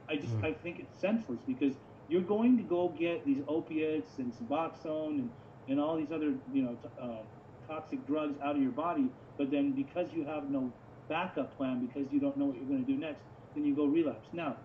i 0.09 0.17
just 0.17 0.39
Mm. 0.39 0.45
i 0.45 0.53
think 0.53 0.79
it's 0.81 0.99
senseless 0.99 1.43
because 1.47 1.77
you're 2.09 2.23
going 2.23 2.57
to 2.57 2.63
go 2.65 2.89
get 2.99 3.25
these 3.27 3.43
opiates 3.49 4.19
and 4.19 4.33
suboxone 4.33 5.19
and, 5.21 5.31
and 5.69 5.81
all 5.81 5.97
these 5.97 6.13
other 6.13 6.35
you 6.51 6.63
know 6.63 6.79
uh, 7.01 7.25
toxic 7.67 8.07
drugs 8.07 8.37
out 8.45 8.57
of 8.57 8.63
your 8.63 8.73
body 8.73 9.11
but 9.39 9.51
then 9.51 9.75
because 9.75 10.13
you 10.13 10.27
have 10.27 10.51
no 10.51 10.75
backup 11.09 11.57
plan 11.57 11.87
because 11.87 12.13
you 12.13 12.21
don't 12.21 12.37
know 12.37 12.47
what 12.47 12.57
you're 12.57 12.69
going 12.69 12.85
to 12.85 12.93
do 12.93 12.99
next 12.99 13.25
then 13.55 13.65
you 13.65 13.77
go 13.77 13.87
relapse. 13.87 14.29
Now 14.33 14.59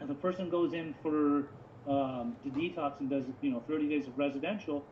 if 0.00 0.10
a 0.10 0.14
person 0.14 0.50
goes 0.50 0.72
in 0.74 0.94
for 1.02 1.54
um, 1.86 2.38
to 2.42 2.50
detox 2.50 3.00
and 3.00 3.10
does 3.10 3.26
you 3.40 3.50
know 3.52 3.64
30 3.68 3.88
days 3.88 4.08
of 4.08 4.18
residential 4.18 4.88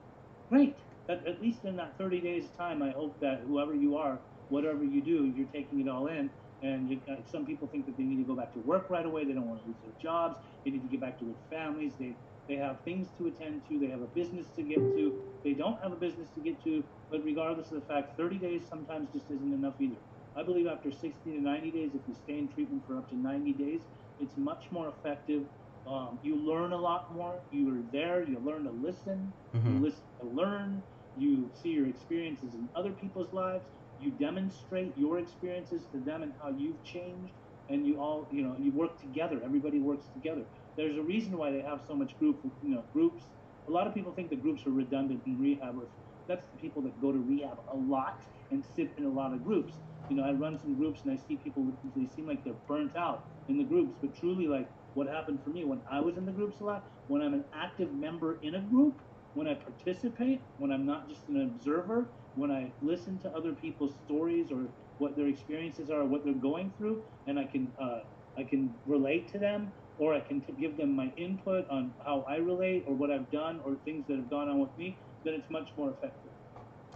great. 0.51 0.79
At, 1.09 1.27
at 1.27 1.43
least 1.43 1.65
in 1.65 1.77
that 1.77 1.99
30 1.99 2.21
days 2.21 2.53
time 2.57 2.83
i 2.83 2.91
hope 2.91 3.21
that 3.21 3.43
whoever 3.47 3.75
you 3.75 3.97
are 3.97 4.23
whatever 4.49 4.85
you 4.85 5.03
do 5.03 5.27
you're 5.27 5.49
taking 5.49 5.81
it 5.81 5.89
all 5.89 6.09
in. 6.09 6.31
And 6.63 6.91
you, 6.91 7.03
uh, 7.11 7.17
some 7.25 7.47
people 7.47 7.69
think 7.69 7.87
that 7.87 7.97
they 7.97 8.05
need 8.05 8.19
to 8.19 8.25
go 8.25 8.37
back 8.37 8.53
to 8.55 8.61
work 8.61 8.91
right 8.91 9.07
away. 9.07 9.25
They 9.27 9.33
don't 9.35 9.49
want 9.49 9.63
to 9.63 9.69
lose 9.69 9.79
their 9.83 9.93
jobs. 10.01 10.37
They 10.65 10.71
need 10.73 10.83
to 10.83 10.89
get 10.89 11.01
back 11.01 11.19
to 11.21 11.27
their 11.27 11.37
families. 11.51 11.95
They 11.99 12.19
they 12.49 12.57
have 12.57 12.83
things 12.85 13.13
to 13.19 13.29
attend 13.29 13.65
to. 13.69 13.79
They 13.81 13.89
have 13.89 14.03
a 14.03 14.09
business 14.09 14.51
to 14.57 14.63
get 14.65 14.79
to. 14.79 15.19
They 15.45 15.55
don't 15.55 15.83
have 15.83 15.93
a 15.93 15.97
business 15.97 16.31
to 16.35 16.41
get 16.41 16.63
to 16.65 16.85
but 17.11 17.23
regardless 17.25 17.71
of 17.73 17.81
the 17.81 17.87
fact 17.87 18.17
30 18.17 18.39
days 18.39 18.69
sometimes 18.69 19.11
just 19.13 19.31
isn't 19.31 19.53
enough 19.53 19.81
either. 19.81 20.01
I 20.37 20.43
believe 20.45 20.67
after 20.67 20.93
60 20.93 21.33
to 21.33 21.41
90 21.41 21.71
days 21.73 21.95
if 21.95 22.07
you 22.07 22.15
stay 22.15 22.39
in 22.39 22.49
treatment 22.53 22.85
for 22.87 22.97
up 22.99 23.09
to 23.11 23.17
90 23.17 23.55
days 23.55 23.83
it's 24.19 24.37
much 24.37 24.65
more 24.71 24.89
effective. 24.89 25.47
Um, 25.87 26.19
you 26.23 26.37
learn 26.37 26.73
a 26.73 26.77
lot 26.77 27.13
more. 27.13 27.43
You're 27.51 27.83
there. 27.93 28.23
You 28.29 28.39
learn 28.41 28.65
to 28.65 28.71
listen. 28.71 29.35
You 29.65 29.79
Mhm. 29.79 29.83
listen 29.83 30.05
to 30.21 30.27
learn. 30.27 30.85
You 31.15 31.51
see 31.55 31.71
your 31.71 31.89
experiences 31.89 32.55
in 32.55 32.69
other 32.75 32.93
people's 32.93 33.33
lives. 33.33 33.67
You 33.99 34.13
demonstrate 34.13 34.97
your 34.97 35.19
experiences 35.19 35.89
to 35.89 36.01
them 36.01 36.23
and 36.23 36.35
how 36.41 36.51
you've 36.51 36.83
changed. 36.85 37.35
And 37.69 37.87
you 37.87 37.99
all 38.01 38.29
you 38.33 38.43
know 38.43 38.57
you 38.59 38.73
work 38.73 39.01
together. 39.01 39.43
Everybody 39.45 39.81
works 39.81 40.09
together. 40.09 40.47
There's 40.77 40.97
a 40.97 41.03
reason 41.03 41.37
why 41.39 41.51
they 41.53 41.63
have 41.63 41.83
so 41.87 41.95
much 41.97 42.19
group 42.19 42.41
you 42.61 42.75
know 42.75 42.85
groups. 42.93 43.25
A 43.69 43.71
lot 43.73 43.87
of 43.87 43.95
people 43.95 44.13
think 44.13 44.31
the 44.31 44.37
groups 44.37 44.67
are 44.67 44.73
redundant 44.73 45.23
in 45.27 45.39
rehab 45.39 45.77
or 45.79 45.89
that's 46.31 46.47
the 46.53 46.59
people 46.59 46.83
that 46.83 47.01
go 47.01 47.13
to 47.13 47.19
rehab 47.19 47.59
a 47.73 47.77
lot 47.77 48.19
and 48.53 48.65
sit 48.65 48.95
in 48.99 49.05
a 49.05 49.11
lot 49.11 49.35
of 49.35 49.45
groups. 49.45 49.75
You 50.09 50.17
know 50.17 50.25
i 50.25 50.33
run 50.33 50.59
some 50.59 50.77
groups 50.77 51.03
and 51.05 51.13
i 51.13 51.17
see 51.17 51.37
people 51.37 51.73
they 51.97 52.07
seem 52.07 52.27
like 52.27 52.45
they're 52.45 52.55
burnt 52.69 52.97
out 52.97 53.25
in 53.49 53.59
the 53.59 53.65
groups 53.65 53.97
but 54.01 54.15
truly 54.15 54.47
like 54.49 54.71
what 54.95 55.09
happened 55.09 55.43
for 55.45 55.51
me 55.51 55.65
when 55.65 55.83
i 55.91 56.01
was 56.01 56.17
in 56.17 56.27
the 56.27 56.33
groups 56.33 56.61
a 56.61 56.65
lot 56.65 56.85
when 57.07 57.23
i'm 57.23 57.35
an 57.35 57.45
active 57.55 57.93
member 57.95 58.41
in 58.43 58.57
a 58.57 58.63
group 58.63 58.97
when 59.35 59.47
i 59.47 59.55
participate 59.55 60.43
when 60.57 60.73
i'm 60.73 60.87
not 60.87 61.09
just 61.09 61.29
an 61.29 61.43
observer 61.43 62.15
when 62.35 62.51
i 62.51 62.73
listen 62.81 63.21
to 63.21 63.31
other 63.31 63.53
people's 63.55 63.97
stories 64.05 64.51
or 64.53 64.71
what 64.99 65.17
their 65.17 65.29
experiences 65.29 65.91
are 65.91 66.05
what 66.05 66.25
they're 66.25 66.35
going 66.35 66.73
through 66.77 67.03
and 67.27 67.39
i 67.39 67.45
can 67.45 67.73
uh, 67.81 68.01
i 68.39 68.43
can 68.43 68.75
relate 68.87 69.31
to 69.31 69.39
them 69.39 69.73
or 69.99 70.15
i 70.15 70.21
can 70.21 70.43
give 70.59 70.77
them 70.77 70.95
my 70.95 71.13
input 71.17 71.67
on 71.71 71.95
how 72.05 72.25
i 72.29 72.37
relate 72.37 72.85
or 72.89 72.97
what 72.97 73.11
i've 73.13 73.31
done 73.31 73.61
or 73.65 73.77
things 73.85 74.07
that 74.09 74.17
have 74.17 74.31
gone 74.31 74.49
on 74.49 74.61
with 74.61 74.77
me 74.77 75.01
then 75.25 75.35
it's 75.35 75.51
much 75.51 75.69
more 75.77 75.91
effective 75.91 76.31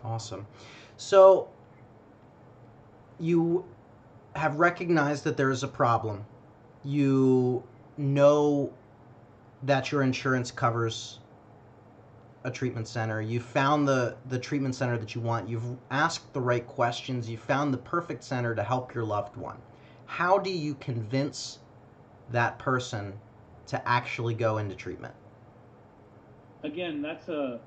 Awesome. 0.04 0.46
So 0.98 1.48
you 3.18 3.64
have 4.36 4.56
recognized 4.56 5.24
that 5.24 5.36
there 5.36 5.50
is 5.50 5.62
a 5.62 5.68
problem. 5.68 6.26
You 6.84 7.62
know 7.96 8.70
that 9.62 9.90
your 9.90 10.02
insurance 10.02 10.50
covers 10.50 11.20
a 12.44 12.50
treatment 12.50 12.86
center. 12.86 13.22
You 13.22 13.40
found 13.40 13.88
the 13.88 14.16
the 14.28 14.38
treatment 14.38 14.74
center 14.74 14.98
that 14.98 15.14
you 15.14 15.22
want. 15.22 15.48
You've 15.48 15.78
asked 15.90 16.30
the 16.34 16.40
right 16.40 16.66
questions. 16.66 17.30
You 17.30 17.38
found 17.38 17.72
the 17.72 17.78
perfect 17.78 18.22
center 18.24 18.54
to 18.54 18.62
help 18.62 18.94
your 18.94 19.04
loved 19.04 19.36
one. 19.36 19.56
How 20.04 20.36
do 20.36 20.50
you 20.50 20.74
convince 20.74 21.60
that 22.30 22.58
person 22.58 23.14
to 23.68 23.88
actually 23.88 24.34
go 24.34 24.58
into 24.58 24.74
treatment? 24.74 25.14
again 26.64 27.02
that's 27.02 27.28
a 27.28 27.60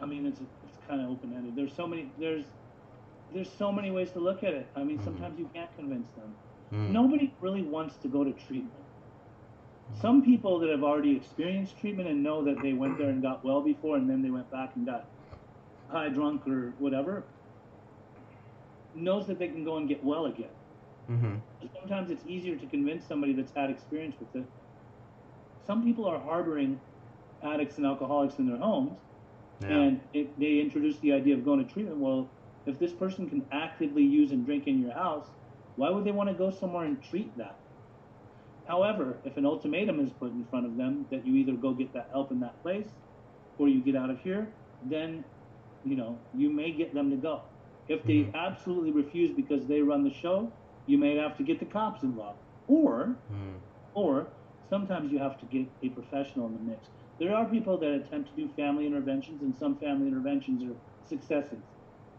i 0.00 0.06
mean 0.06 0.26
it's 0.26 0.40
it's 0.62 0.78
kind 0.86 1.00
of 1.02 1.08
open-ended 1.10 1.54
there's 1.56 1.74
so 1.74 1.86
many 1.86 2.12
there's 2.18 2.46
there's 3.30 3.52
so 3.52 3.72
many 3.72 3.90
ways 3.90 4.12
to 4.12 4.20
look 4.20 4.42
at 4.44 4.54
it 4.54 4.70
i 4.76 4.84
mean 4.84 4.98
Mhm. 4.98 5.04
sometimes 5.04 5.38
you 5.38 5.48
can't 5.54 5.74
convince 5.74 6.12
them 6.14 6.36
Mm. 6.72 6.92
nobody 6.92 7.34
really 7.40 7.62
wants 7.62 7.98
to 7.98 8.08
go 8.08 8.24
to 8.24 8.32
treatment 8.32 8.86
some 9.92 10.22
people 10.22 10.58
that 10.60 10.70
have 10.70 10.82
already 10.82 11.16
experienced 11.16 11.78
treatment 11.78 12.08
and 12.08 12.22
know 12.22 12.44
that 12.44 12.60
they 12.62 12.72
went 12.72 12.98
there 12.98 13.10
and 13.10 13.22
got 13.22 13.44
well 13.44 13.62
before 13.62 13.96
and 13.96 14.08
then 14.08 14.22
they 14.22 14.30
went 14.30 14.50
back 14.50 14.76
and 14.76 14.86
got 14.86 15.10
high 15.88 16.08
drunk 16.08 16.46
or 16.46 16.74
whatever 16.78 17.32
knows 18.94 19.26
that 19.26 19.38
they 19.38 19.48
can 19.48 19.64
go 19.64 19.76
and 19.76 19.88
get 19.88 20.04
well 20.04 20.26
again 20.26 20.54
Mm-hmm. 21.10 21.36
sometimes 21.80 22.10
it's 22.10 22.24
easier 22.26 22.56
to 22.56 22.66
convince 22.66 23.06
somebody 23.06 23.32
that's 23.32 23.52
had 23.54 23.70
experience 23.70 24.16
with 24.20 24.34
it. 24.34 24.46
Some 25.64 25.82
people 25.84 26.06
are 26.06 26.18
harboring 26.20 26.80
addicts 27.42 27.78
and 27.78 27.86
alcoholics 27.86 28.38
in 28.38 28.46
their 28.46 28.58
homes, 28.58 29.00
and 29.68 30.00
it, 30.12 30.38
they 30.38 30.58
introduce 30.60 30.98
the 31.00 31.12
idea 31.12 31.34
of 31.34 31.44
going 31.44 31.64
to 31.64 31.72
treatment. 31.72 31.98
Well, 31.98 32.32
if 32.66 32.78
this 32.78 32.92
person 32.92 33.28
can 33.28 33.46
actively 33.52 34.02
use 34.04 34.32
and 34.32 34.44
drink 34.44 34.66
in 34.66 34.78
your 34.78 34.92
house, 34.92 35.26
why 35.76 35.90
would 35.90 36.04
they 36.04 36.12
want 36.12 36.28
to 36.28 36.34
go 36.34 36.50
somewhere 36.50 36.86
and 36.86 37.02
treat 37.02 37.36
that? 37.36 37.60
However, 38.64 39.20
if 39.24 39.36
an 39.36 39.46
ultimatum 39.46 40.00
is 40.00 40.12
put 40.12 40.32
in 40.32 40.44
front 40.46 40.66
of 40.66 40.76
them 40.76 41.06
that 41.10 41.26
you 41.26 41.34
either 41.36 41.54
go 41.56 41.74
get 41.74 41.92
that 41.94 42.08
help 42.12 42.30
in 42.32 42.40
that 42.40 42.62
place 42.62 42.88
or 43.58 43.68
you 43.68 43.82
get 43.82 43.96
out 43.96 44.10
of 44.10 44.20
here, 44.20 44.56
then 44.80 45.24
you 45.82 45.96
know 45.96 46.20
you 46.32 46.50
may 46.54 46.72
get 46.72 46.94
them 46.94 47.10
to 47.10 47.16
go. 47.16 47.42
If 47.88 48.06
they 48.06 48.20
Mhm. 48.20 48.34
absolutely 48.34 48.92
refuse 48.92 49.34
because 49.34 49.66
they 49.66 49.82
run 49.82 50.04
the 50.04 50.10
show, 50.10 50.56
you 50.86 50.98
may 50.98 51.16
have 51.16 51.36
to 51.38 51.42
get 51.42 51.58
the 51.58 51.66
cops 51.66 52.02
involved. 52.02 52.42
Or 52.66 53.22
Mm. 53.30 53.60
or 53.94 54.32
sometimes 54.68 55.10
you 55.10 55.18
have 55.18 55.38
to 55.38 55.46
get 55.46 55.66
a 55.82 55.88
professional 55.90 56.46
in 56.46 56.54
the 56.54 56.60
mix. 56.60 56.88
There 57.20 57.36
are 57.36 57.48
people 57.48 57.78
that 57.78 57.92
attempt 57.92 58.30
to 58.30 58.36
do 58.36 58.48
family 58.54 58.86
interventions, 58.86 59.42
and 59.42 59.54
some 59.54 59.78
family 59.78 60.08
interventions 60.08 60.64
are 60.64 60.76
successes. 61.04 61.66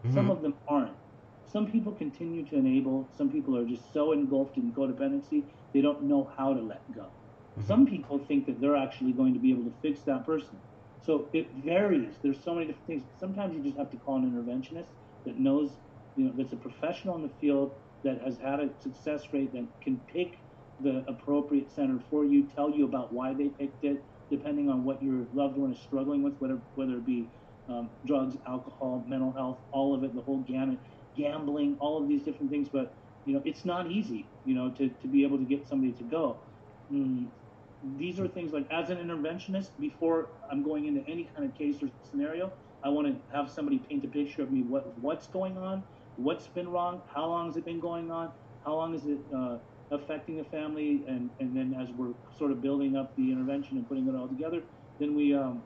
Some 0.08 0.28
Mhm. 0.28 0.30
of 0.30 0.42
them 0.42 0.58
aren't. 0.68 0.98
Some 1.46 1.70
people 1.70 1.94
continue 1.94 2.46
to 2.46 2.56
enable. 2.56 3.10
Some 3.12 3.30
people 3.30 3.56
are 3.56 3.66
just 3.66 3.92
so 3.92 4.12
engulfed 4.12 4.58
in 4.58 4.72
codependency 4.72 5.52
they 5.74 5.82
don't 5.82 6.04
know 6.04 6.24
how 6.36 6.54
to 6.54 6.62
let 6.62 6.90
go. 6.92 7.12
Mhm. 7.56 7.62
Some 7.66 7.86
people 7.86 8.18
think 8.20 8.46
that 8.46 8.60
they're 8.60 8.76
actually 8.76 9.12
going 9.14 9.34
to 9.34 9.40
be 9.40 9.50
able 9.50 9.64
to 9.64 9.76
fix 9.82 10.04
that 10.04 10.24
person. 10.26 10.62
So 11.00 11.30
it 11.34 11.48
varies. 11.64 12.20
There's 12.22 12.44
so 12.44 12.54
many 12.54 12.66
different 12.66 12.86
things. 12.86 13.04
Sometimes 13.18 13.54
you 13.56 13.62
just 13.62 13.78
have 13.78 13.90
to 13.90 13.98
call 13.98 14.16
an 14.18 14.30
interventionist 14.30 14.90
that 15.26 15.38
knows, 15.38 15.80
you 16.16 16.26
know, 16.26 16.32
that's 16.36 16.52
a 16.52 16.58
professional 16.58 17.16
in 17.16 17.22
the 17.22 17.34
field 17.40 17.74
that 18.04 18.20
has 18.22 18.38
had 18.38 18.60
a 18.60 18.74
success 18.80 19.32
rate 19.32 19.52
that 19.52 19.68
can 19.82 20.02
pick 20.12 20.36
the 20.80 21.04
appropriate 21.08 21.70
center 21.70 22.00
for 22.00 22.24
you, 22.24 22.48
tell 22.50 22.70
you 22.70 22.84
about 22.86 23.12
why 23.14 23.34
they 23.34 23.50
picked 23.50 23.84
it, 23.84 24.04
depending 24.32 24.70
on 24.70 24.84
what 24.84 25.02
your 25.02 25.26
loved 25.34 25.58
one 25.58 25.72
is 25.72 25.80
struggling 25.80 26.22
with, 26.24 26.34
whether 26.40 26.58
whether 26.74 26.94
it 26.98 27.06
be 27.06 27.30
um, 27.68 27.90
drugs, 28.06 28.36
alcohol, 28.48 29.04
mental 29.08 29.32
health, 29.32 29.60
all 29.72 29.94
of 29.94 30.04
it, 30.04 30.14
the 30.16 30.22
whole 30.22 30.42
gamut, 30.48 30.80
gambling, 31.16 31.76
all 31.80 32.02
of 32.02 32.08
these 32.08 32.24
different 32.24 32.50
things. 32.50 32.68
But 32.72 32.96
you 33.26 33.34
know, 33.34 33.42
it's 33.44 33.64
not 33.66 33.90
easy, 33.92 34.32
you 34.44 34.56
know, 34.56 34.72
to, 34.78 34.88
to 34.88 35.08
be 35.08 35.24
able 35.24 35.38
to 35.38 35.44
get 35.44 35.68
somebody 35.68 35.92
to 35.94 36.04
go. 36.04 36.40
Mm, 36.92 37.30
these 37.98 38.20
are 38.20 38.28
things 38.28 38.52
like 38.52 38.66
as 38.72 38.90
an 38.90 38.98
interventionist, 38.98 39.70
before 39.78 40.28
I'm 40.50 40.64
going 40.64 40.86
into 40.86 41.02
any 41.08 41.30
kind 41.36 41.48
of 41.48 41.56
case 41.56 41.82
or 41.82 41.88
scenario, 42.10 42.52
I 42.84 42.88
want 42.88 43.08
to 43.08 43.36
have 43.36 43.50
somebody 43.50 43.78
paint 43.88 44.04
a 44.04 44.08
picture 44.08 44.42
of 44.42 44.50
me 44.50 44.62
what 44.62 44.98
what's 44.98 45.28
going 45.28 45.58
on, 45.58 45.84
what's 46.16 46.48
been 46.48 46.68
wrong, 46.68 47.02
how 47.14 47.26
long 47.28 47.46
has 47.48 47.56
it 47.58 47.66
been 47.66 47.80
going 47.80 48.10
on, 48.10 48.32
how 48.64 48.74
long 48.74 48.94
is 48.94 49.04
it 49.06 49.20
uh, 49.36 49.58
affecting 49.92 50.36
the 50.38 50.44
family, 50.44 51.04
and 51.08 51.30
and 51.40 51.56
then 51.56 51.74
as 51.80 51.88
we're 51.96 52.14
sort 52.38 52.52
of 52.52 52.62
building 52.62 52.96
up 52.96 53.14
the 53.16 53.32
intervention 53.32 53.78
and 53.78 53.88
putting 53.88 54.08
it 54.08 54.16
all 54.16 54.28
together, 54.28 54.62
then 55.00 55.14
we 55.14 55.34
um, 55.34 55.64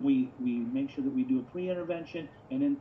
we 0.00 0.34
we 0.40 0.66
make 0.72 0.90
sure 0.90 1.04
that 1.04 1.14
we 1.14 1.24
do 1.24 1.40
a 1.40 1.44
pre-intervention, 1.44 2.28
and 2.50 2.62
then 2.62 2.78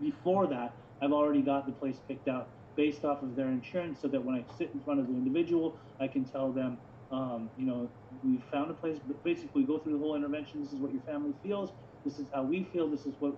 before 0.00 0.46
that, 0.48 0.76
I've 1.02 1.12
already 1.12 1.42
got 1.42 1.66
the 1.66 1.72
place 1.72 1.98
picked 2.08 2.28
out 2.28 2.50
based 2.76 3.04
off 3.04 3.22
of 3.22 3.36
their 3.36 3.50
insurance, 3.50 4.00
so 4.02 4.08
that 4.08 4.24
when 4.24 4.34
I 4.36 4.44
sit 4.58 4.72
in 4.74 4.82
front 4.82 5.00
of 5.00 5.08
the 5.08 5.14
individual, 5.14 5.78
I 6.00 6.08
can 6.08 6.24
tell 6.24 6.52
them. 6.52 6.80
Um, 7.12 7.50
you 7.56 7.66
know, 7.66 7.92
we 8.24 8.42
found 8.52 8.70
a 8.72 8.74
place, 8.74 8.98
but 9.06 9.22
basically 9.24 9.62
we 9.62 9.66
go 9.66 9.78
through 9.78 9.92
the 9.92 9.98
whole 9.98 10.16
intervention. 10.16 10.60
This 10.60 10.72
is 10.72 10.80
what 10.80 10.92
your 10.92 11.02
family 11.02 11.34
feels. 11.42 11.70
This 12.04 12.18
is 12.18 12.28
how 12.34 12.42
we 12.44 12.64
feel. 12.72 12.90
This 12.90 13.06
is 13.06 13.14
what 13.20 13.34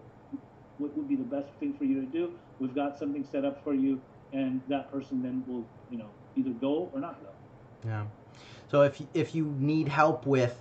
what 0.78 0.96
would 0.96 1.08
be 1.08 1.16
the 1.16 1.24
best 1.24 1.50
thing 1.58 1.74
for 1.76 1.84
you 1.84 2.00
to 2.00 2.06
do. 2.06 2.38
We've 2.58 2.74
got 2.74 2.98
something 2.98 3.24
set 3.24 3.44
up 3.44 3.62
for 3.64 3.74
you, 3.74 4.02
and 4.32 4.62
that 4.68 4.90
person 4.90 5.22
then 5.22 5.44
will, 5.46 5.70
you 5.88 5.98
know, 5.98 6.15
either 6.36 6.50
go 6.50 6.90
or 6.92 7.00
not 7.00 7.22
go. 7.22 7.30
Yeah. 7.86 8.04
So 8.68 8.82
if 8.82 9.00
if 9.14 9.34
you 9.34 9.54
need 9.58 9.88
help 9.88 10.26
with 10.26 10.56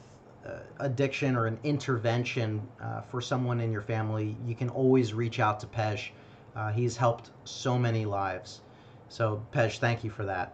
uh, 0.46 0.60
addiction 0.80 1.36
or 1.36 1.48
an 1.48 1.60
intervention 1.64 2.62
uh, 2.82 3.02
for 3.02 3.22
someone 3.22 3.60
in 3.60 3.72
your 3.72 3.82
family, 3.82 4.38
you 4.46 4.56
can 4.56 4.70
always 4.70 5.14
reach 5.14 5.40
out 5.40 5.60
to 5.62 5.68
Pej. 5.68 6.10
Uh, 6.56 6.72
he's 6.72 6.96
helped 6.96 7.32
so 7.44 7.78
many 7.78 8.06
lives. 8.06 8.62
So 9.10 9.44
Pej, 9.54 9.80
thank 9.80 10.04
you 10.04 10.10
for 10.10 10.26
that. 10.26 10.54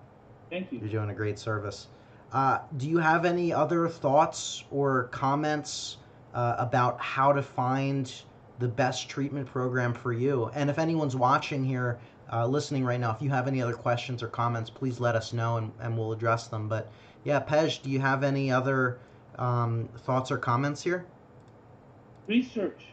Thank 0.50 0.72
you. 0.72 0.80
You're 0.80 0.90
doing 0.90 1.10
a 1.10 1.14
great 1.14 1.40
service. 1.40 1.88
Uh, 2.32 2.60
do 2.78 2.88
you 2.88 2.98
have 2.98 3.26
any 3.26 3.52
other 3.52 3.90
thoughts 3.90 4.64
or 4.72 5.06
comments 5.12 5.98
uh, 6.34 6.56
about 6.58 7.00
how 7.00 7.34
to 7.34 7.42
find 7.42 8.12
the 8.62 8.68
best 8.68 9.10
treatment 9.10 9.48
program 9.48 9.94
for 9.94 10.14
you. 10.14 10.50
And 10.54 10.70
if 10.70 10.80
anyone's 10.80 11.16
watching 11.16 11.66
here, 11.66 12.00
uh, 12.32 12.48
listening 12.48 12.86
right 12.86 13.00
now, 13.00 13.12
if 13.12 13.22
you 13.22 13.30
have 13.30 13.48
any 13.48 13.62
other 13.62 13.74
questions 13.74 14.24
or 14.24 14.28
comments, 14.28 14.70
please 14.70 15.00
let 15.00 15.16
us 15.16 15.34
know 15.34 15.58
and, 15.58 15.72
and 15.80 15.98
we'll 15.98 16.14
address 16.14 16.48
them. 16.48 16.68
But 16.68 16.90
yeah, 17.24 17.40
Pej, 17.42 17.82
do 17.82 17.90
you 17.90 18.00
have 18.00 18.24
any 18.24 18.52
other 18.52 19.00
um, 19.38 19.90
thoughts 20.00 20.32
or 20.32 20.38
comments 20.38 20.82
here? 20.82 21.06
Research, 22.28 22.86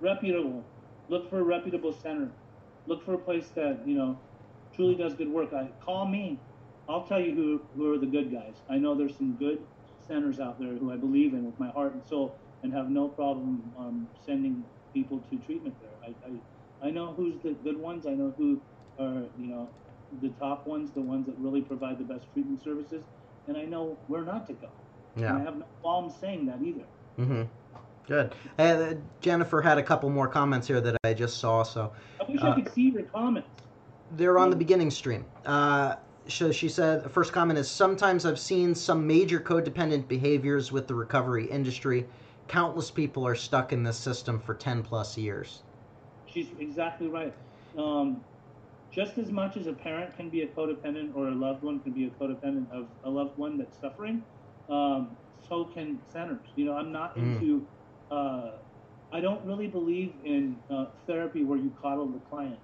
reputable. 0.00 0.64
Look 1.08 1.30
for 1.30 1.40
a 1.40 1.42
reputable 1.42 1.92
center. 1.92 2.30
Look 2.86 3.04
for 3.04 3.14
a 3.14 3.18
place 3.18 3.48
that 3.54 3.80
you 3.86 3.94
know 3.94 4.18
truly 4.74 4.94
does 4.94 5.14
good 5.14 5.28
work. 5.28 5.52
I 5.52 5.68
call 5.84 6.06
me. 6.06 6.38
I'll 6.88 7.06
tell 7.06 7.20
you 7.20 7.34
who 7.34 7.60
who 7.76 7.92
are 7.92 7.98
the 7.98 8.06
good 8.06 8.32
guys. 8.32 8.54
I 8.68 8.78
know 8.78 8.94
there's 8.94 9.16
some 9.16 9.34
good 9.34 9.60
centers 10.06 10.40
out 10.40 10.58
there 10.58 10.74
who 10.74 10.92
I 10.92 10.96
believe 10.96 11.34
in 11.34 11.44
with 11.44 11.58
my 11.60 11.68
heart 11.70 11.92
and 11.92 12.02
soul 12.04 12.36
and 12.62 12.72
have 12.72 12.90
no 12.90 13.08
problem 13.08 13.62
um, 13.78 14.08
sending 14.26 14.64
people 14.92 15.20
to 15.30 15.38
treatment 15.38 15.74
there. 15.80 15.90
I, 16.02 16.86
I, 16.86 16.88
I 16.88 16.90
know 16.90 17.14
who's 17.16 17.34
the 17.42 17.52
good 17.52 17.76
ones. 17.76 18.06
I 18.06 18.10
know 18.10 18.34
who 18.36 18.60
are, 19.00 19.22
you 19.38 19.46
know, 19.46 19.68
the 20.20 20.28
top 20.40 20.66
ones, 20.66 20.90
the 20.90 21.00
ones 21.00 21.26
that 21.26 21.36
really 21.38 21.60
provide 21.60 21.98
the 21.98 22.04
best 22.04 22.26
treatment 22.32 22.62
services. 22.62 23.04
And 23.46 23.56
I 23.56 23.64
know 23.64 23.96
where 24.08 24.22
not 24.22 24.46
to 24.48 24.52
go. 24.54 24.68
Yeah. 25.16 25.30
And 25.30 25.38
I 25.38 25.44
have 25.44 25.56
no 25.56 25.66
problem 25.82 26.12
saying 26.20 26.46
that 26.46 26.62
either. 26.62 26.84
Mm-hmm. 27.18 27.42
Good. 28.06 28.34
Uh, 28.58 28.94
Jennifer 29.20 29.60
had 29.60 29.78
a 29.78 29.82
couple 29.82 30.10
more 30.10 30.28
comments 30.28 30.66
here 30.66 30.80
that 30.80 30.96
I 31.04 31.14
just 31.14 31.38
saw. 31.38 31.62
So 31.62 31.92
I 32.20 32.30
wish 32.30 32.42
uh, 32.42 32.50
I 32.50 32.54
could 32.54 32.72
see 32.72 32.90
your 32.90 33.02
comments. 33.04 33.48
They're 34.16 34.38
on 34.38 34.50
the 34.50 34.56
beginning 34.56 34.90
stream. 34.90 35.24
Uh, 35.46 35.96
so 36.26 36.52
she 36.52 36.68
said, 36.68 37.02
the 37.02 37.08
first 37.08 37.32
comment 37.32 37.58
is 37.58 37.70
sometimes 37.70 38.26
I've 38.26 38.38
seen 38.38 38.74
some 38.74 39.06
major 39.06 39.40
codependent 39.40 40.08
behaviors 40.08 40.72
with 40.72 40.86
the 40.86 40.94
recovery 40.94 41.46
industry 41.46 42.06
countless 42.50 42.90
people 42.90 43.24
are 43.24 43.36
stuck 43.36 43.72
in 43.72 43.84
this 43.84 43.96
system 43.96 44.40
for 44.40 44.54
10 44.54 44.82
plus 44.82 45.16
years. 45.16 45.62
She's 46.26 46.48
exactly 46.58 47.06
right. 47.06 47.32
Um, 47.78 48.24
just 48.92 49.18
as 49.18 49.30
much 49.30 49.56
as 49.56 49.66
a 49.66 49.72
parent 49.72 50.16
can 50.16 50.28
be 50.28 50.42
a 50.42 50.46
codependent 50.48 51.14
or 51.14 51.28
a 51.28 51.34
loved 51.34 51.62
one 51.62 51.80
can 51.80 51.92
be 51.92 52.06
a 52.06 52.10
codependent 52.10 52.70
of 52.72 52.86
a 53.04 53.10
loved 53.10 53.36
one 53.38 53.56
that's 53.58 53.78
suffering, 53.80 54.22
um, 54.68 55.16
so 55.48 55.64
can 55.64 55.98
centers. 56.12 56.46
You 56.56 56.66
know, 56.66 56.76
I'm 56.76 56.92
not 56.92 57.16
mm. 57.16 57.22
into, 57.22 57.66
uh, 58.10 58.52
I 59.12 59.20
don't 59.20 59.44
really 59.44 59.68
believe 59.68 60.12
in 60.24 60.56
uh, 60.70 60.86
therapy 61.06 61.44
where 61.44 61.58
you 61.58 61.72
coddle 61.80 62.06
the 62.06 62.20
client. 62.30 62.58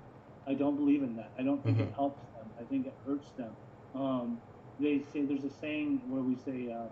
I 0.46 0.54
don't 0.54 0.76
believe 0.76 1.02
in 1.02 1.16
that. 1.16 1.30
I 1.38 1.42
don't 1.42 1.62
think 1.64 1.78
mm-hmm. 1.78 1.88
it 1.88 1.94
helps 1.94 2.20
them. 2.34 2.48
I 2.60 2.64
think 2.64 2.86
it 2.86 2.94
hurts 3.04 3.30
them. 3.36 3.50
Um, 3.94 4.40
they 4.78 5.02
say 5.12 5.22
there's 5.22 5.44
a 5.44 5.50
saying 5.60 6.02
where 6.08 6.22
we 6.22 6.36
say, 6.36 6.72
uh, 6.72 6.86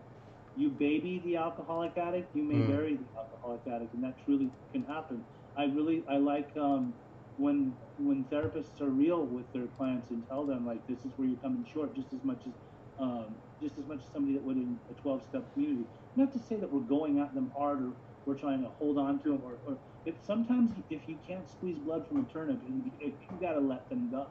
you 0.56 0.70
baby 0.70 1.20
the 1.24 1.36
alcoholic 1.36 1.96
addict, 1.98 2.34
you 2.34 2.42
may 2.42 2.54
mm. 2.54 2.68
bury 2.68 2.96
the 2.96 3.18
alcoholic 3.18 3.60
addict, 3.66 3.94
and 3.94 4.04
that 4.04 4.14
truly 4.24 4.50
can 4.72 4.84
happen. 4.84 5.24
I 5.56 5.64
really 5.64 6.02
I 6.08 6.16
like 6.16 6.48
um, 6.56 6.94
when 7.36 7.74
when 7.98 8.24
therapists 8.24 8.80
are 8.80 8.90
real 8.90 9.24
with 9.24 9.52
their 9.52 9.66
clients 9.66 10.10
and 10.10 10.26
tell 10.28 10.46
them 10.46 10.66
like 10.66 10.86
this 10.86 11.04
is 11.04 11.12
where 11.16 11.28
you're 11.28 11.40
coming 11.40 11.64
short, 11.72 11.94
just 11.94 12.12
as 12.12 12.22
much 12.22 12.42
as 12.46 12.54
um, 12.98 13.36
just 13.60 13.78
as 13.78 13.86
much 13.86 13.98
as 13.98 14.10
somebody 14.12 14.34
that 14.34 14.44
would 14.44 14.56
in 14.56 14.78
a 14.90 14.94
12-step 15.06 15.52
community. 15.52 15.86
Not 16.16 16.32
to 16.32 16.38
say 16.38 16.56
that 16.56 16.72
we're 16.72 16.80
going 16.80 17.18
at 17.18 17.34
them 17.34 17.50
hard 17.56 17.82
or 17.82 17.92
we're 18.24 18.38
trying 18.38 18.62
to 18.62 18.68
hold 18.68 18.98
on 18.98 19.20
to 19.24 19.30
them, 19.30 19.40
or, 19.42 19.58
or 19.66 19.78
if 20.04 20.14
sometimes 20.24 20.72
if 20.90 21.08
you 21.08 21.18
can't 21.26 21.48
squeeze 21.48 21.78
blood 21.78 22.06
from 22.08 22.24
a 22.24 22.32
turnip, 22.32 22.60
you, 22.62 22.92
you 23.00 23.12
got 23.40 23.54
to 23.54 23.60
let 23.60 23.88
them 23.88 24.10
go. 24.10 24.26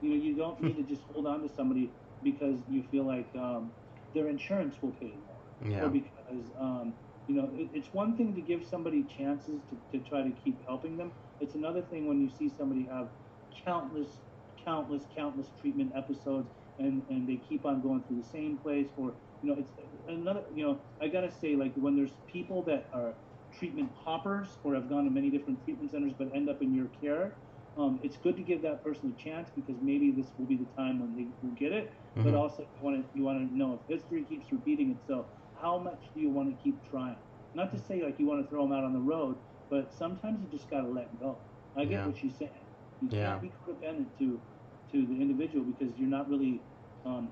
You 0.00 0.10
know, 0.10 0.16
you 0.16 0.36
don't 0.36 0.60
need 0.60 0.76
to 0.76 0.82
just 0.82 1.02
hold 1.12 1.26
on 1.26 1.42
to 1.42 1.48
somebody 1.48 1.92
because 2.22 2.60
you 2.68 2.82
feel 2.90 3.06
like 3.06 3.30
um, 3.36 3.72
their 4.14 4.28
insurance 4.28 4.76
will 4.82 4.92
pay 4.92 5.14
more 5.24 5.40
yeah. 5.70 5.84
or 5.84 5.88
because 5.88 6.50
um, 6.58 6.94
you 7.26 7.34
know 7.36 7.50
it, 7.54 7.70
it's 7.74 7.92
one 7.92 8.16
thing 8.16 8.34
to 8.34 8.40
give 8.40 8.64
somebody 8.64 9.04
chances 9.04 9.62
to, 9.68 9.76
to 9.92 10.04
try 10.08 10.22
to 10.22 10.30
keep 10.30 10.60
helping 10.66 10.96
them 10.96 11.12
it's 11.40 11.54
another 11.54 11.82
thing 11.82 12.06
when 12.06 12.20
you 12.20 12.28
see 12.28 12.48
somebody 12.48 12.86
have 12.90 13.08
countless 13.64 14.18
countless 14.64 15.04
countless 15.16 15.48
treatment 15.60 15.92
episodes 15.96 16.50
and 16.78 17.02
and 17.08 17.28
they 17.28 17.36
keep 17.36 17.64
on 17.64 17.80
going 17.80 18.02
through 18.06 18.20
the 18.20 18.28
same 18.28 18.58
place 18.58 18.88
or 18.96 19.14
you 19.42 19.50
know 19.50 19.58
it's 19.58 19.72
another 20.08 20.42
you 20.54 20.64
know 20.64 20.80
i 21.00 21.08
gotta 21.08 21.30
say 21.30 21.56
like 21.56 21.72
when 21.74 21.96
there's 21.96 22.12
people 22.30 22.62
that 22.62 22.88
are 22.92 23.14
treatment 23.52 23.90
hoppers 23.96 24.58
or 24.62 24.74
have 24.74 24.88
gone 24.88 25.04
to 25.04 25.10
many 25.10 25.30
different 25.30 25.62
treatment 25.64 25.90
centers 25.90 26.12
but 26.18 26.28
end 26.34 26.48
up 26.48 26.62
in 26.62 26.74
your 26.74 26.88
care 27.00 27.34
um, 27.76 28.00
it's 28.02 28.16
good 28.16 28.36
to 28.36 28.42
give 28.42 28.62
that 28.62 28.82
person 28.82 29.14
a 29.16 29.22
chance 29.22 29.48
because 29.54 29.76
maybe 29.80 30.10
this 30.10 30.26
will 30.36 30.46
be 30.46 30.56
the 30.56 30.66
time 30.76 31.00
when 31.00 31.14
they 31.16 31.28
will 31.42 31.54
get 31.54 31.72
it. 31.72 31.92
Mm-hmm. 32.16 32.24
But 32.24 32.34
also, 32.34 32.62
you 32.62 32.82
want 32.82 32.96
to 32.96 33.18
you 33.18 33.24
want 33.24 33.48
to 33.48 33.56
know 33.56 33.80
if 33.80 34.00
history 34.00 34.24
keeps 34.24 34.50
repeating 34.50 34.90
itself, 34.90 35.26
how 35.60 35.78
much 35.78 36.02
do 36.14 36.20
you 36.20 36.30
want 36.30 36.50
to 36.50 36.62
keep 36.62 36.78
trying? 36.90 37.16
Not 37.54 37.72
to 37.72 37.78
say 37.78 38.02
like 38.02 38.18
you 38.18 38.26
want 38.26 38.42
to 38.42 38.48
throw 38.48 38.62
them 38.62 38.72
out 38.72 38.84
on 38.84 38.92
the 38.92 39.00
road, 39.00 39.36
but 39.70 39.92
sometimes 39.96 40.38
you 40.42 40.58
just 40.58 40.68
got 40.68 40.82
to 40.82 40.88
let 40.88 41.18
go. 41.20 41.36
I 41.76 41.84
get 41.84 41.92
yeah. 41.92 42.06
what 42.06 42.16
she's 42.18 42.34
saying. 42.36 42.50
You 43.00 43.08
yeah. 43.10 43.38
can't 43.38 43.42
be 43.42 43.52
codependent 43.66 44.06
to 44.18 44.40
to 44.92 45.06
the 45.06 45.22
individual 45.22 45.64
because 45.64 45.96
you're 45.96 46.08
not 46.08 46.28
really. 46.28 46.60
Um, 47.06 47.30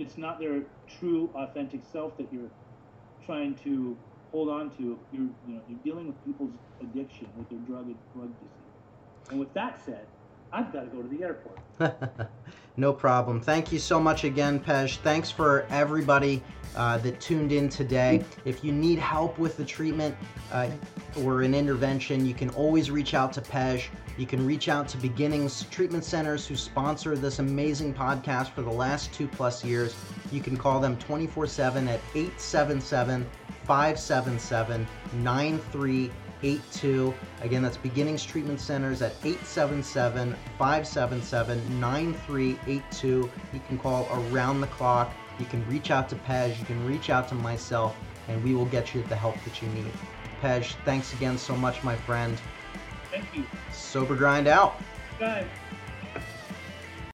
it's 0.00 0.18
not 0.18 0.40
their 0.40 0.62
true, 0.98 1.30
authentic 1.36 1.82
self 1.92 2.16
that 2.16 2.26
you're 2.32 2.50
trying 3.24 3.54
to 3.62 3.96
hold 4.32 4.48
on 4.48 4.70
to. 4.78 4.98
You're 5.12 5.28
you 5.46 5.54
know 5.54 5.60
you're 5.68 5.78
dealing 5.84 6.08
with 6.08 6.24
people's 6.24 6.54
addiction 6.80 7.28
with 7.36 7.48
their 7.50 7.60
drug 7.60 7.86
drug 8.14 8.28
disease. 8.40 8.50
And 9.30 9.38
with 9.38 9.52
that 9.54 9.80
said, 9.84 10.06
I've 10.54 10.72
got 10.72 10.82
to 10.82 10.86
go 10.96 11.02
to 11.02 11.08
the 11.08 11.24
airport. 11.24 12.30
no 12.76 12.92
problem. 12.92 13.40
Thank 13.40 13.72
you 13.72 13.80
so 13.80 13.98
much 13.98 14.22
again, 14.22 14.60
Pej. 14.60 14.98
Thanks 14.98 15.28
for 15.28 15.66
everybody 15.68 16.44
uh, 16.76 16.98
that 16.98 17.20
tuned 17.20 17.50
in 17.50 17.68
today. 17.68 18.24
If 18.44 18.62
you 18.62 18.70
need 18.70 19.00
help 19.00 19.36
with 19.36 19.56
the 19.56 19.64
treatment 19.64 20.14
uh, 20.52 20.70
or 21.22 21.42
an 21.42 21.56
intervention, 21.56 22.24
you 22.24 22.34
can 22.34 22.50
always 22.50 22.88
reach 22.88 23.14
out 23.14 23.32
to 23.32 23.40
Pej. 23.40 23.86
You 24.16 24.26
can 24.26 24.46
reach 24.46 24.68
out 24.68 24.86
to 24.90 24.96
Beginnings 24.96 25.64
Treatment 25.72 26.04
Centers 26.04 26.46
who 26.46 26.54
sponsor 26.54 27.16
this 27.16 27.40
amazing 27.40 27.92
podcast 27.92 28.52
for 28.52 28.62
the 28.62 28.70
last 28.70 29.12
two 29.12 29.26
plus 29.26 29.64
years. 29.64 29.96
You 30.30 30.40
can 30.40 30.56
call 30.56 30.78
them 30.78 30.96
24 30.98 31.48
7 31.48 31.88
at 31.88 32.00
877 32.14 33.26
577 33.64 34.86
82. 36.44 37.14
Again, 37.40 37.62
that's 37.62 37.76
Beginnings 37.76 38.24
Treatment 38.24 38.60
Centers 38.60 39.02
at 39.02 39.12
877 39.24 40.36
577 40.58 41.80
9382. 41.80 43.30
You 43.52 43.60
can 43.66 43.78
call 43.78 44.06
around 44.12 44.60
the 44.60 44.66
clock. 44.68 45.12
You 45.38 45.46
can 45.46 45.66
reach 45.66 45.90
out 45.90 46.08
to 46.10 46.16
Pej. 46.16 46.58
You 46.58 46.64
can 46.66 46.84
reach 46.86 47.10
out 47.10 47.28
to 47.28 47.34
myself, 47.34 47.96
and 48.28 48.42
we 48.44 48.54
will 48.54 48.66
get 48.66 48.94
you 48.94 49.02
the 49.04 49.16
help 49.16 49.42
that 49.44 49.62
you 49.62 49.68
need. 49.68 49.92
Pej, 50.42 50.74
thanks 50.84 51.12
again 51.14 51.38
so 51.38 51.56
much, 51.56 51.82
my 51.82 51.96
friend. 51.96 52.38
Thank 53.10 53.24
you. 53.34 53.44
Sober 53.72 54.14
Grind 54.14 54.46
out. 54.46 54.80
Bye. 55.18 55.46